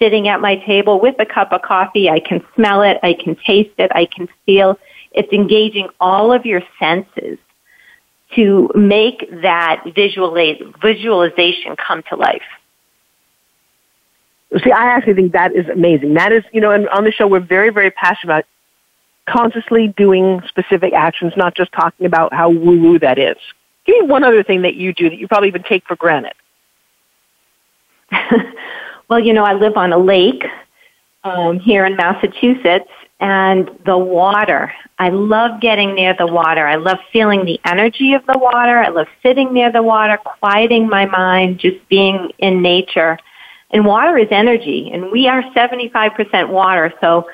[0.00, 2.08] sitting at my table with a cup of coffee.
[2.08, 4.78] I can smell it, I can taste it, I can feel.
[5.12, 7.38] It's engaging all of your senses
[8.34, 12.42] to make that visualization come to life.
[14.64, 16.14] See, I actually think that is amazing.
[16.14, 18.44] That is, you know, and on the show, we're very, very passionate about
[19.28, 23.36] consciously doing specific actions, not just talking about how woo woo that is.
[23.86, 26.34] Give me one other thing that you do that you probably even take for granted.
[29.10, 30.44] well, you know, I live on a lake
[31.24, 32.88] um, here in Massachusetts,
[33.18, 34.72] and the water.
[34.98, 36.66] I love getting near the water.
[36.66, 38.78] I love feeling the energy of the water.
[38.78, 43.18] I love sitting near the water, quieting my mind, just being in nature.
[43.72, 47.28] And water is energy, and we are 75% water, so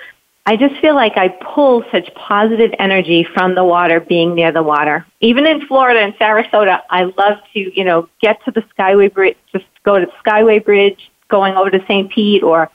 [0.46, 4.62] I just feel like I pull such positive energy from the water being near the
[4.62, 5.06] water.
[5.20, 9.36] Even in Florida and Sarasota, I love to, you know, get to the Skyway Bridge,
[9.52, 12.10] just go to the Skyway Bridge, going over to St.
[12.10, 12.70] Pete or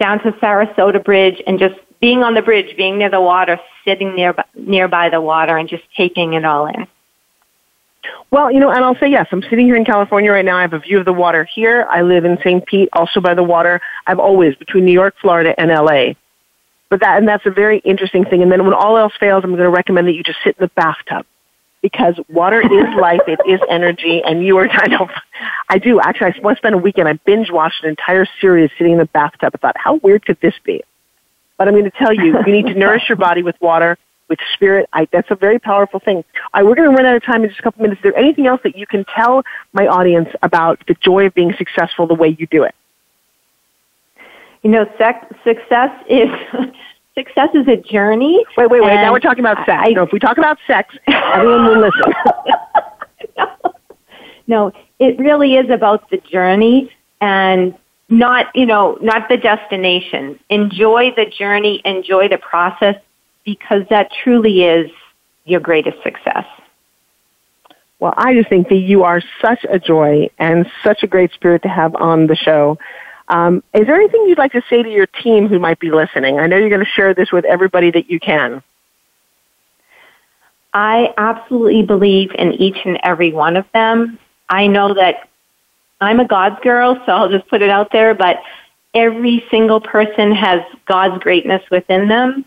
[0.00, 4.14] down to Sarasota Bridge and just being on the bridge, being near the water, sitting
[4.14, 6.86] near, nearby the water and just taking it all in.
[8.30, 9.26] Well, you know, and I'll say yes.
[9.32, 10.58] I'm sitting here in California right now.
[10.58, 11.86] I have a view of the water here.
[11.88, 12.66] I live in St.
[12.66, 13.80] Pete, also by the water.
[14.06, 16.14] I've always between New York, Florida, and LA.
[16.90, 18.42] But that and that's a very interesting thing.
[18.42, 20.62] And then when all else fails, I'm going to recommend that you just sit in
[20.62, 21.24] the bathtub
[21.84, 23.20] because water is life.
[23.28, 25.10] It is energy, and you are kind of.
[25.68, 26.28] I do actually.
[26.28, 27.06] I once spent a weekend.
[27.08, 29.52] I binge watched an entire series sitting in the bathtub.
[29.54, 30.82] I thought, how weird could this be?
[31.58, 33.98] But I'm going to tell you, you need to nourish your body with water
[34.30, 34.88] with spirit.
[34.94, 36.24] I, that's a very powerful thing.
[36.54, 37.98] We're going to run out of time in just a couple minutes.
[37.98, 39.42] Is there anything else that you can tell
[39.74, 42.74] my audience about the joy of being successful the way you do it?
[44.62, 46.30] You know, sec- success is
[47.14, 48.44] success is a journey.
[48.56, 48.94] Wait, wait, wait.
[48.94, 49.82] Now we're talking about sex.
[49.86, 52.12] I, no, if we talk about sex, everyone will listen.
[53.36, 53.50] no,
[54.46, 56.90] no, it really is about the journey
[57.20, 57.74] and
[58.08, 60.38] not, you know, not the destination.
[60.50, 62.96] Enjoy the journey, enjoy the process,
[63.44, 64.90] because that truly is
[65.44, 66.46] your greatest success.
[68.00, 71.62] Well, I just think that you are such a joy and such a great spirit
[71.62, 72.78] to have on the show.
[73.28, 76.38] Um, is there anything you'd like to say to your team who might be listening?
[76.38, 78.62] I know you're going to share this with everybody that you can.
[80.74, 84.18] I absolutely believe in each and every one of them.
[84.48, 85.28] I know that
[86.00, 88.42] I'm a God's girl, so I'll just put it out there, but
[88.92, 92.44] every single person has God's greatness within them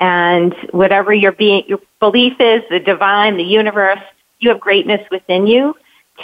[0.00, 4.00] and whatever your being, your belief is, the divine, the universe,
[4.38, 5.76] you have greatness within you.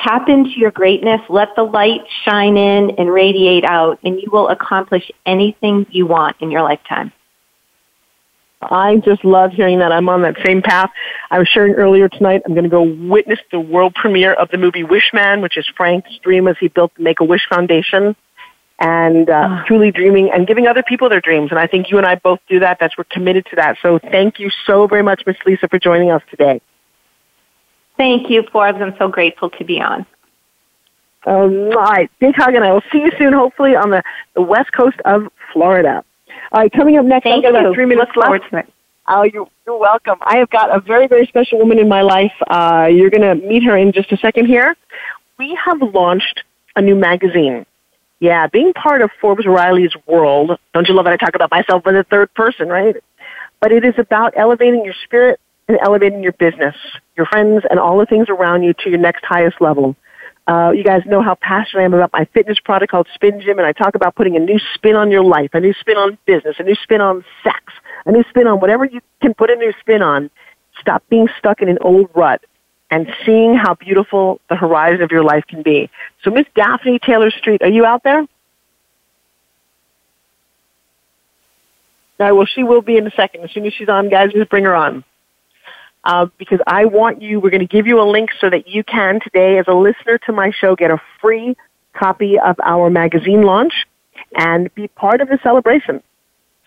[0.02, 4.48] Tap into your greatness, let the light shine in and radiate out, and you will
[4.48, 7.12] accomplish anything you want in your lifetime.
[8.62, 9.92] I just love hearing that.
[9.92, 10.90] I'm on that same path.
[11.30, 12.42] I was sharing earlier tonight.
[12.46, 16.10] I'm going to go witness the world premiere of the movie Wishman, which is Frank's
[16.22, 18.16] dream as he built the Make a Wish Foundation
[18.78, 19.64] and uh, ah.
[19.66, 21.50] truly dreaming and giving other people their dreams.
[21.50, 22.78] And I think you and I both do that.
[22.78, 23.78] That's we're committed to that.
[23.82, 26.60] So thank you so very much, Miss Lisa, for joining us today.
[27.96, 28.78] Thank you, Forbes.
[28.80, 30.06] I'm so grateful to be on.
[31.24, 33.32] all right, big hug, and I will see you soon.
[33.32, 34.02] Hopefully on the,
[34.34, 36.04] the west coast of Florida.
[36.52, 38.70] All right, coming up next, Thank I've got about three minutes Look left.
[39.08, 40.18] Oh, you're, you're welcome.
[40.20, 42.32] I have got a very, very special woman in my life.
[42.48, 44.76] Uh, you're going to meet her in just a second here.
[45.38, 46.42] We have launched
[46.74, 47.66] a new magazine
[48.18, 51.86] yeah, being part of Forbes Riley's world, don't you love that I talk about myself
[51.86, 52.96] in the third person, right?
[53.60, 55.38] But it is about elevating your spirit
[55.68, 56.76] and elevating your business,
[57.16, 59.96] your friends, and all the things around you to your next highest level.
[60.46, 63.58] Uh, you guys know how passionate I am about my fitness product called Spin Gym,
[63.58, 66.18] and I talk about putting a new spin on your life, a new spin on
[66.24, 67.58] business, a new spin on sex,
[68.04, 70.30] a new spin on whatever you can put a new spin on.
[70.80, 72.44] Stop being stuck in an old rut
[72.92, 75.90] and seeing how beautiful the horizon of your life can be.
[76.22, 78.20] So Miss Daphne Taylor Street, are you out there?
[82.18, 83.42] All right, well, she will be in a second.
[83.42, 85.04] As soon as she's on, guys, just bring her on.
[86.06, 88.84] Uh, because I want you, we're going to give you a link so that you
[88.84, 91.56] can today, as a listener to my show, get a free
[91.94, 93.72] copy of our magazine launch
[94.36, 96.00] and be part of the celebration.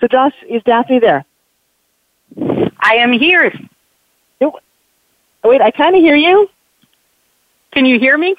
[0.02, 1.24] So, Josh, is Daphne there?
[2.82, 3.54] I am here.
[4.42, 4.60] Oh,
[5.46, 6.50] wait, I kind of hear you.
[7.72, 8.36] Can you hear me?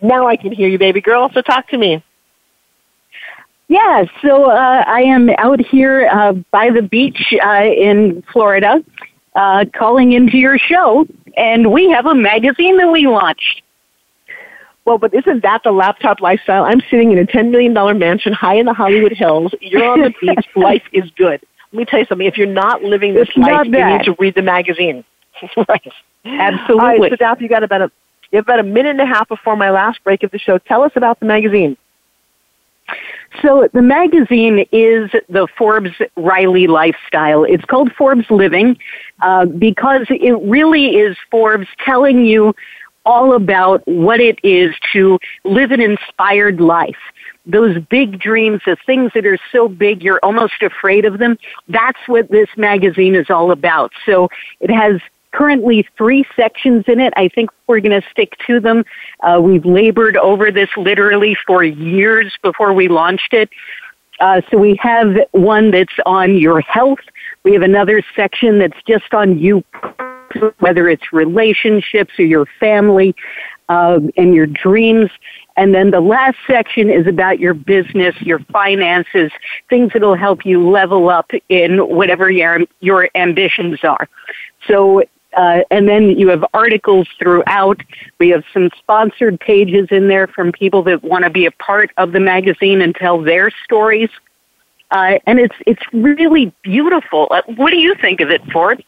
[0.00, 1.30] Now I can hear you, baby girl.
[1.34, 2.02] So talk to me.
[3.68, 8.82] Yeah, so uh, I am out here uh, by the beach uh, in Florida,
[9.34, 11.06] uh, calling into your show
[11.36, 13.62] and we have a magazine that we launched.
[14.84, 16.64] Well, but isn't that the laptop lifestyle?
[16.64, 19.54] I'm sitting in a $10 million mansion high in the Hollywood Hills.
[19.60, 20.46] You're on the beach.
[20.54, 21.40] Life is good.
[21.72, 22.26] Let me tell you something.
[22.26, 25.04] If you're not living this It's life, you need to read the magazine.
[25.68, 25.92] right.
[26.24, 26.74] Absolutely.
[26.74, 27.92] All right, so Daphne, you got about a
[28.30, 30.58] you have about a minute and a half before my last break of the show.
[30.58, 31.76] Tell us about the magazine.
[33.42, 37.44] So the magazine is the Forbes Riley lifestyle.
[37.44, 38.78] It's called Forbes Living
[39.20, 42.54] uh, because it really is Forbes telling you
[43.06, 46.96] all about what it is to live an inspired life.
[47.46, 51.36] Those big dreams, the things that are so big you're almost afraid of them.
[51.68, 53.92] That's what this magazine is all about.
[54.06, 54.30] So
[54.60, 55.00] it has
[55.34, 57.12] currently three sections in it.
[57.16, 58.84] I think we're going to stick to them.
[59.20, 63.50] Uh, we've labored over this literally for years before we launched it.
[64.20, 67.00] Uh, so we have one that's on your health.
[67.42, 69.64] We have another section that's just on you,
[70.60, 73.16] whether it's relationships or your family
[73.68, 75.10] uh, and your dreams.
[75.56, 79.32] And then the last section is about your business, your finances,
[79.68, 84.08] things that'll help you level up in whatever your, your ambitions are.
[84.68, 85.02] So
[85.36, 87.80] uh, and then you have articles throughout.
[88.18, 91.90] We have some sponsored pages in there from people that want to be a part
[91.96, 94.10] of the magazine and tell their stories.
[94.90, 97.28] Uh, and it's it's really beautiful.
[97.30, 98.84] Uh, what do you think of it, Ford?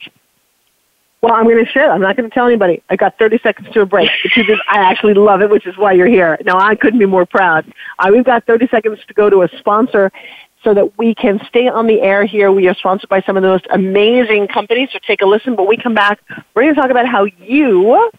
[1.23, 1.91] Well, I'm going to share.
[1.91, 2.83] I'm not going to tell anybody.
[2.91, 4.11] I got 30 seconds to a break.
[4.37, 6.39] Is, I actually love it, which is why you're here.
[6.45, 7.67] Now, I couldn't be more proud.
[7.99, 10.13] Uh, we've got 30 seconds to go to a sponsor
[10.67, 12.51] so that we can stay on the air here.
[12.51, 15.55] We are sponsored by some of the most amazing companies, so take a listen.
[15.55, 16.19] But we come back,
[16.55, 18.11] we're going to talk about how you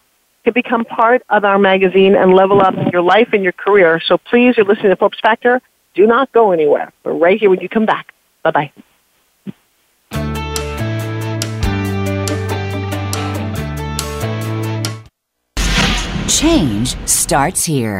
[0.46, 4.00] can become part of our magazine and level up your life and your career.
[4.00, 5.62] So please, you're listening to Forbes Factor.
[5.94, 6.94] Do not go anywhere.
[7.04, 8.14] We're right here when you come back.
[8.44, 8.72] Bye-bye.
[16.30, 18.00] Change starts here.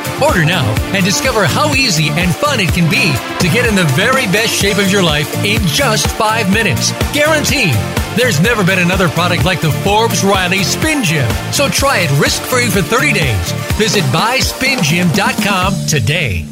[0.21, 3.89] Order now and discover how easy and fun it can be to get in the
[3.95, 6.91] very best shape of your life in just five minutes.
[7.13, 7.73] Guaranteed.
[8.15, 11.29] There's never been another product like the Forbes Riley Spin Gym.
[11.51, 13.51] So try it risk free for 30 days.
[13.77, 16.45] Visit buyspingym.com today.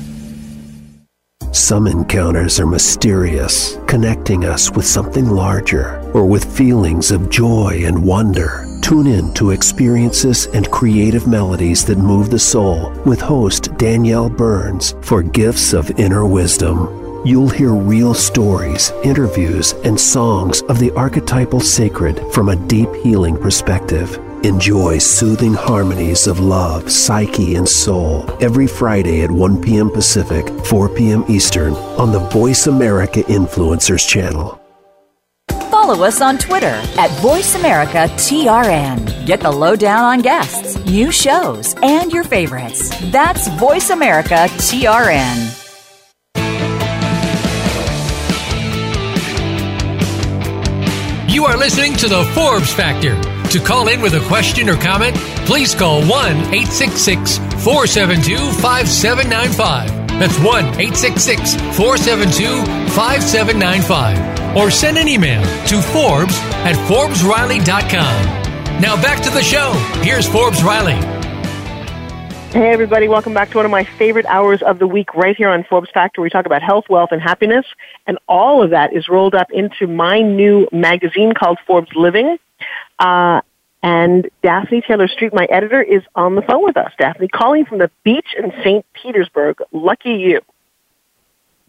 [1.51, 8.03] Some encounters are mysterious, connecting us with something larger or with feelings of joy and
[8.03, 8.68] wonder.
[8.81, 14.95] Tune in to experiences and creative melodies that move the soul with host Danielle Burns
[15.01, 17.23] for Gifts of Inner Wisdom.
[17.25, 23.37] You'll hear real stories, interviews, and songs of the archetypal sacred from a deep healing
[23.37, 24.17] perspective.
[24.43, 29.91] Enjoy soothing harmonies of love, psyche, and soul every Friday at 1 p.m.
[29.91, 31.25] Pacific, 4 p.m.
[31.27, 34.58] Eastern on the Voice America Influencers channel.
[35.89, 39.25] Follow us on Twitter at VoiceAmericaTRN.
[39.25, 42.91] Get the lowdown on guests, new shows, and your favorites.
[43.09, 45.55] That's VoiceAmericaTRN.
[51.27, 53.19] You are listening to the Forbes Factor.
[53.49, 55.15] To call in with a question or comment,
[55.47, 59.98] please call 1 866 472 5795.
[60.19, 64.57] That's 1 866 472 5795.
[64.57, 68.81] Or send an email to Forbes at ForbesRiley.com.
[68.81, 69.71] Now back to the show.
[70.01, 70.95] Here's Forbes Riley.
[72.51, 75.49] Hey, everybody, welcome back to one of my favorite hours of the week right here
[75.49, 76.19] on Forbes Factor.
[76.19, 77.65] We talk about health, wealth, and happiness,
[78.05, 82.37] and all of that is rolled up into my new magazine called Forbes Living.
[82.97, 83.41] Uh,
[83.81, 86.91] and Daphne Taylor Street, my editor, is on the phone with us.
[86.99, 88.85] Daphne, calling from the beach in St.
[88.93, 89.57] Petersburg.
[89.71, 90.41] Lucky you.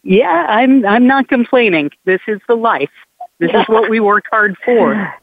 [0.02, 1.90] Yeah, I'm I'm not complaining.
[2.04, 2.90] This is the life.
[3.38, 5.14] This is what we work hard for.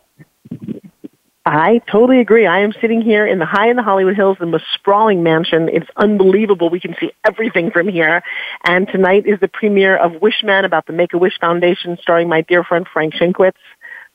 [1.46, 2.46] I totally agree.
[2.46, 5.70] I am sitting here in the high in the Hollywood Hills, the most sprawling mansion.
[5.72, 6.70] It's unbelievable.
[6.70, 8.22] We can see everything from here.
[8.66, 12.66] And tonight is the premiere of Wish Man about the Make-A-Wish Foundation starring my dear
[12.66, 13.54] friend Frank Shankwitz,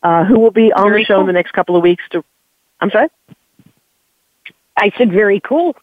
[0.03, 1.21] uh, who will be on very the show cool.
[1.23, 2.23] in the next couple of weeks to,
[2.83, 3.09] I'm sorry?
[4.77, 5.77] I said very cool.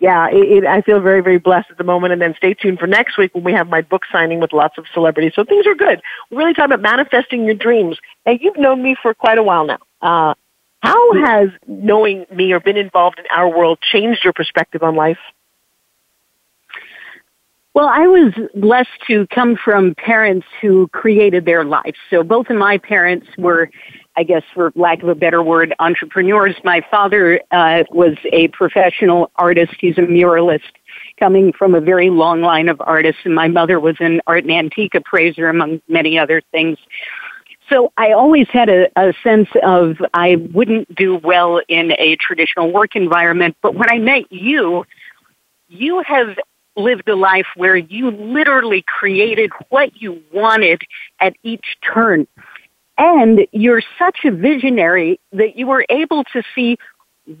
[0.00, 2.12] yeah, it, it, I feel very, very blessed at the moment.
[2.12, 4.78] And then stay tuned for next week when we have my book signing with lots
[4.78, 5.32] of celebrities.
[5.34, 6.00] So things are good.
[6.30, 7.98] We're really talking about manifesting your dreams.
[8.24, 9.78] And you've known me for quite a while now.
[10.00, 10.34] Uh,
[10.80, 15.18] how has knowing me or been involved in our world changed your perspective on life?
[17.74, 21.98] Well, I was blessed to come from parents who created their lives.
[22.10, 23.70] So both of my parents were,
[24.18, 26.56] I guess, for lack of a better word, entrepreneurs.
[26.64, 29.74] My father uh, was a professional artist.
[29.78, 30.72] He's a muralist
[31.20, 33.20] coming from a very long line of artists.
[33.24, 36.78] And my mother was an art and antique appraiser, among many other things.
[37.68, 42.72] So I always had a, a sense of I wouldn't do well in a traditional
[42.72, 43.56] work environment.
[43.62, 44.84] But when I met you,
[45.68, 46.36] you have
[46.74, 50.82] lived a life where you literally created what you wanted
[51.20, 52.26] at each turn.
[52.98, 56.76] And you're such a visionary that you were able to see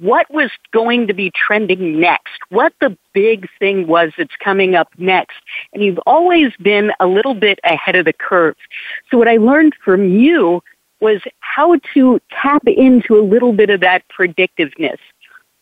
[0.00, 4.88] what was going to be trending next, what the big thing was that's coming up
[4.98, 5.38] next.
[5.72, 8.54] And you've always been a little bit ahead of the curve.
[9.10, 10.62] So what I learned from you
[11.00, 14.98] was how to tap into a little bit of that predictiveness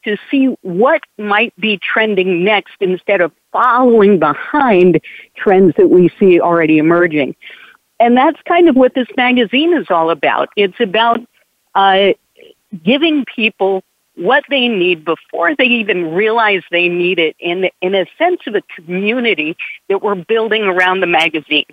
[0.05, 5.01] to see what might be trending next instead of following behind
[5.37, 7.35] trends that we see already emerging.
[7.99, 10.51] And that's kind of what this magazine is all about.
[10.57, 11.21] It's about
[11.75, 12.13] uh,
[12.83, 13.83] giving people
[14.17, 18.55] what they need before they even realize they need it in, in a sense of
[18.55, 19.57] a community
[19.89, 21.67] that we're building around the magazine.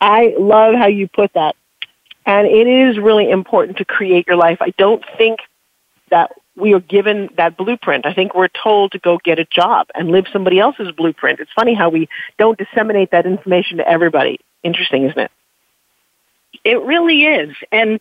[0.00, 1.56] I love how you put that.
[2.26, 4.58] And it is really important to create your life.
[4.60, 5.40] I don't think
[6.10, 8.06] that we are given that blueprint.
[8.06, 11.40] I think we're told to go get a job and live somebody else's blueprint.
[11.40, 14.38] It's funny how we don't disseminate that information to everybody.
[14.62, 15.30] Interesting, isn't it?
[16.64, 17.56] It really is.
[17.72, 17.98] And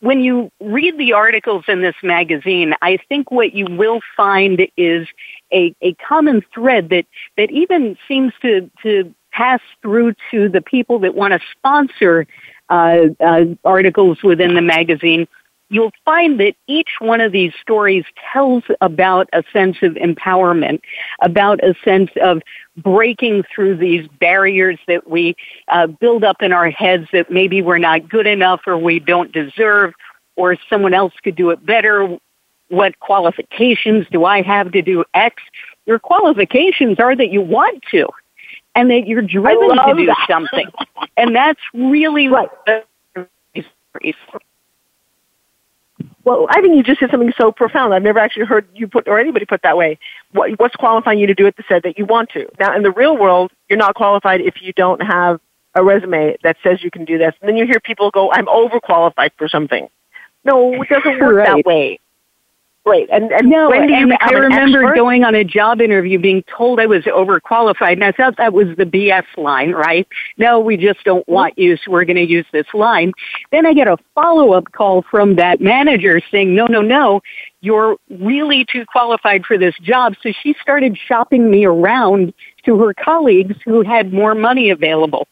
[0.00, 5.08] when you read the articles in this magazine, I think what you will find is
[5.52, 10.98] a, a common thread that, that even seems to, to pass through to the people
[11.00, 12.26] that want to sponsor
[12.68, 15.26] uh, uh, articles within the magazine.
[15.70, 20.80] You'll find that each one of these stories tells about a sense of empowerment,
[21.20, 22.42] about a sense of
[22.76, 25.34] breaking through these barriers that we
[25.68, 29.32] uh, build up in our heads that maybe we're not good enough or we don't
[29.32, 29.94] deserve
[30.36, 32.18] or someone else could do it better.
[32.68, 35.42] What qualifications do I have to do X?
[35.86, 38.06] Your qualifications are that you want to
[38.74, 40.26] and that you're driven to do that.
[40.28, 40.66] something.
[41.16, 42.48] and that's really Right.
[42.66, 42.88] what
[46.24, 47.92] Well, I think you just said something so profound.
[47.92, 49.98] I've never actually heard you put or anybody put that way.
[50.32, 52.48] What, what's qualifying you to do it that said that you want to?
[52.58, 55.38] Now, in the real world, you're not qualified if you don't have
[55.74, 57.34] a resume that says you can do this.
[57.40, 59.88] And then you hear people go, "I'm overqualified for something."
[60.44, 61.46] No, it doesn't work Right.
[61.46, 61.98] that way.
[62.86, 63.08] Right.
[63.10, 64.94] And and No, you and I remember expert?
[64.94, 68.76] going on a job interview being told I was overqualified, and I thought that was
[68.76, 70.06] the BS line, right?
[70.36, 73.12] No, we just don't want you, so we're going to use this line.
[73.52, 77.22] Then I get a follow-up call from that manager saying, no, no, no,
[77.62, 80.14] you're really too qualified for this job.
[80.22, 82.34] So she started shopping me around
[82.66, 85.26] to her colleagues who had more money available.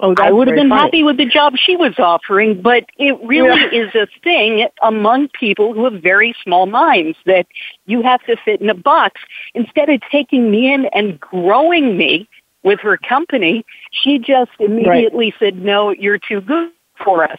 [0.00, 0.80] Oh, I would have been funny.
[0.82, 3.86] happy with the job she was offering, but it really Yeah.
[3.86, 7.46] is a thing among people who have very small minds that
[7.86, 9.20] you have to fit in a box.
[9.54, 12.28] Instead of taking me in and growing me
[12.64, 16.70] with her company, she just immediately said, no, you're too good
[17.04, 17.38] for us.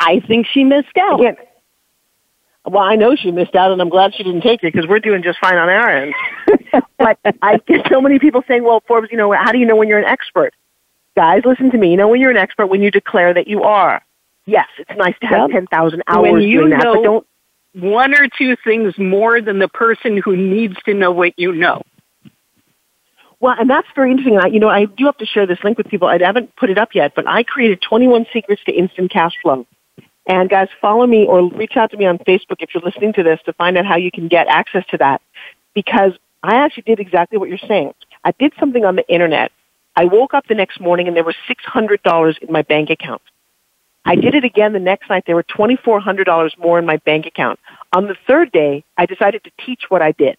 [0.00, 1.20] I think she missed out.
[1.20, 1.36] Again,
[2.64, 5.00] well, I know she missed out, and I'm glad she didn't take it because we're
[5.00, 6.14] doing just fine on our end.
[6.98, 9.76] but I get so many people saying, "Well, Forbes, you know, how do you know
[9.76, 10.52] when you're an expert?"
[11.16, 11.90] Guys, listen to me.
[11.90, 14.02] You know when you're an expert when you declare that you are.
[14.44, 15.50] Yes, it's nice to have Yep.
[15.50, 17.26] ten thousand hours when you doing that, know but don't.
[17.74, 21.82] one or two things more than the person who needs to know what you know.
[23.40, 24.38] Well, and that's very interesting.
[24.38, 26.08] I, you know, I do have to share this link with people.
[26.08, 29.66] I haven't put it up yet, but I created 21 secrets to instant cash flow.
[30.26, 33.22] And guys, follow me or reach out to me on Facebook if you're listening to
[33.22, 35.20] this to find out how you can get access to that.
[35.74, 36.12] Because
[36.42, 37.92] I actually did exactly what you're saying.
[38.24, 39.52] I did something on the internet.
[39.96, 43.22] I woke up the next morning and there was $600 in my bank account.
[44.04, 45.24] I did it again the next night.
[45.26, 47.58] There were $2,400 more in my bank account.
[47.92, 50.36] On the third day, I decided to teach what I did.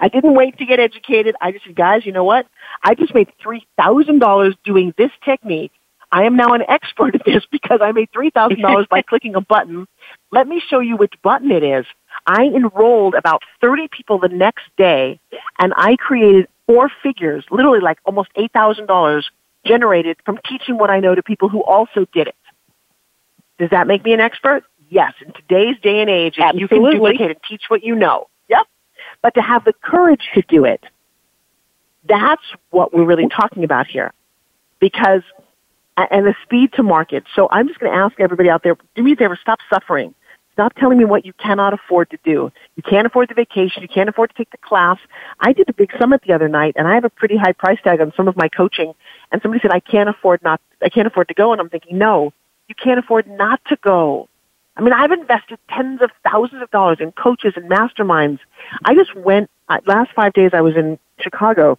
[0.00, 1.36] I didn't wait to get educated.
[1.40, 2.46] I just said, guys, you know what?
[2.82, 5.70] I just made $3,000 doing this technique.
[6.10, 9.86] I am now an expert at this because I made $3,000 by clicking a button.
[10.32, 11.86] Let me show you which button it is.
[12.26, 15.20] I enrolled about 30 people the next day
[15.58, 19.22] and I created four figures, literally like almost $8,000
[19.64, 22.36] generated from teaching what I know to people who also did it.
[23.58, 24.64] Does that make me an expert?
[24.88, 25.12] Yes.
[25.24, 28.28] In today's day and age, if you can duplicate and teach what you know.
[28.48, 28.66] Yep.
[29.22, 30.84] But to have the courage to do it,
[32.08, 34.12] that's what we're really talking about here.
[34.80, 35.22] Because,
[35.96, 37.24] and the speed to market.
[37.36, 40.14] So I'm just going to ask everybody out there, do me a favor, stop suffering.
[40.52, 42.52] Stop telling me what you cannot afford to do.
[42.76, 43.82] You can't afford the vacation.
[43.82, 44.98] You can't afford to take the class.
[45.40, 47.78] I did a big summit the other night and I have a pretty high price
[47.82, 48.92] tag on some of my coaching
[49.30, 51.52] and somebody said, I can't afford not, I can't afford to go.
[51.52, 52.34] And I'm thinking, no,
[52.68, 54.28] you can't afford not to go.
[54.76, 58.38] I mean, I've invested tens of thousands of dollars in coaches and masterminds.
[58.84, 61.78] I just went, uh, last five days I was in Chicago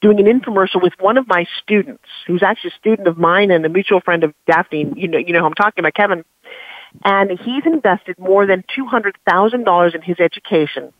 [0.00, 3.64] doing an infomercial with one of my students, who's actually a student of mine and
[3.64, 4.92] a mutual friend of Daphne.
[4.96, 6.24] You know, you know who I'm talking about, Kevin.
[7.04, 10.92] And he's invested more than $200,000 in his education.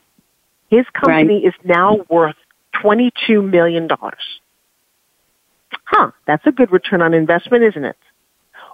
[0.69, 1.45] His company right.
[1.45, 2.37] is now worth
[2.83, 3.89] $22 million.
[5.85, 7.97] Huh, that's a good return on investment, isn't it?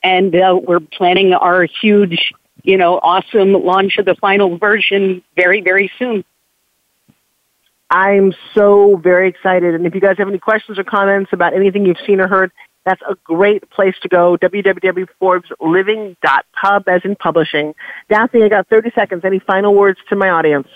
[0.00, 2.32] and uh, we're planning our huge,
[2.62, 6.24] you know, awesome launch of the final version very, very soon.
[7.90, 9.74] I'm so very excited.
[9.74, 12.52] And if you guys have any questions or comments about anything you've seen or heard,
[12.84, 14.36] that's a great place to go.
[14.36, 17.74] www.forbesliving.pub as in publishing.
[18.08, 19.24] Daphne, I got 30 seconds.
[19.24, 20.68] Any final words to my audience?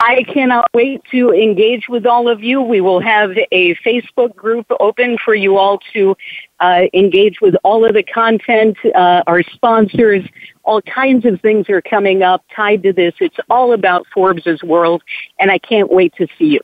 [0.00, 2.62] I cannot wait to engage with all of you.
[2.62, 6.16] We will have a Facebook group open for you all to
[6.60, 10.24] uh, engage with all of the content, uh, our sponsors,
[10.62, 13.14] all kinds of things are coming up tied to this.
[13.20, 15.02] It's all about Forbes' world,
[15.40, 16.60] and I can't wait to see you.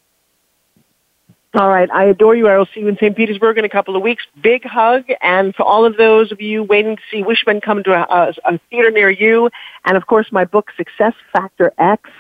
[1.55, 1.89] All right.
[1.91, 2.49] I adore you.
[2.49, 3.17] I will see you in St.
[3.17, 4.25] Petersburg in a couple of weeks.
[4.43, 5.05] Big hug.
[5.21, 8.55] And for all of those of you waiting to see Wishman come to a, a,
[8.55, 9.51] a theater near you,
[9.85, 12.11] and of course my book, Success Factor X,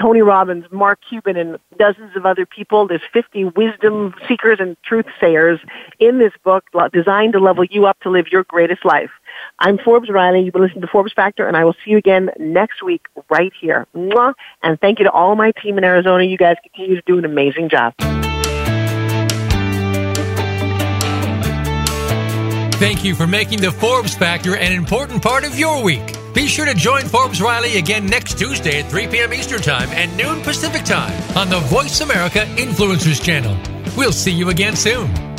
[0.00, 2.88] Tony Robbins, Mark Cuban, and dozens of other people.
[2.88, 5.60] There's 50 wisdom seekers and truth sayers
[6.00, 9.10] in this book designed to level you up to live your greatest life.
[9.58, 10.42] I'm Forbes Riley.
[10.42, 13.52] You've been listening to Forbes Factor, and I will see you again next week right
[13.60, 13.86] here.
[13.94, 14.34] Mwah!
[14.62, 16.24] And thank you to all my team in Arizona.
[16.24, 17.94] You guys continue to do an amazing job.
[22.74, 26.23] Thank you for making the Forbes Factor an important part of your week.
[26.34, 29.32] Be sure to join Forbes Riley again next Tuesday at 3 p.m.
[29.32, 33.56] Eastern Time and noon Pacific Time on the Voice America Influencers Channel.
[33.96, 35.33] We'll see you again soon.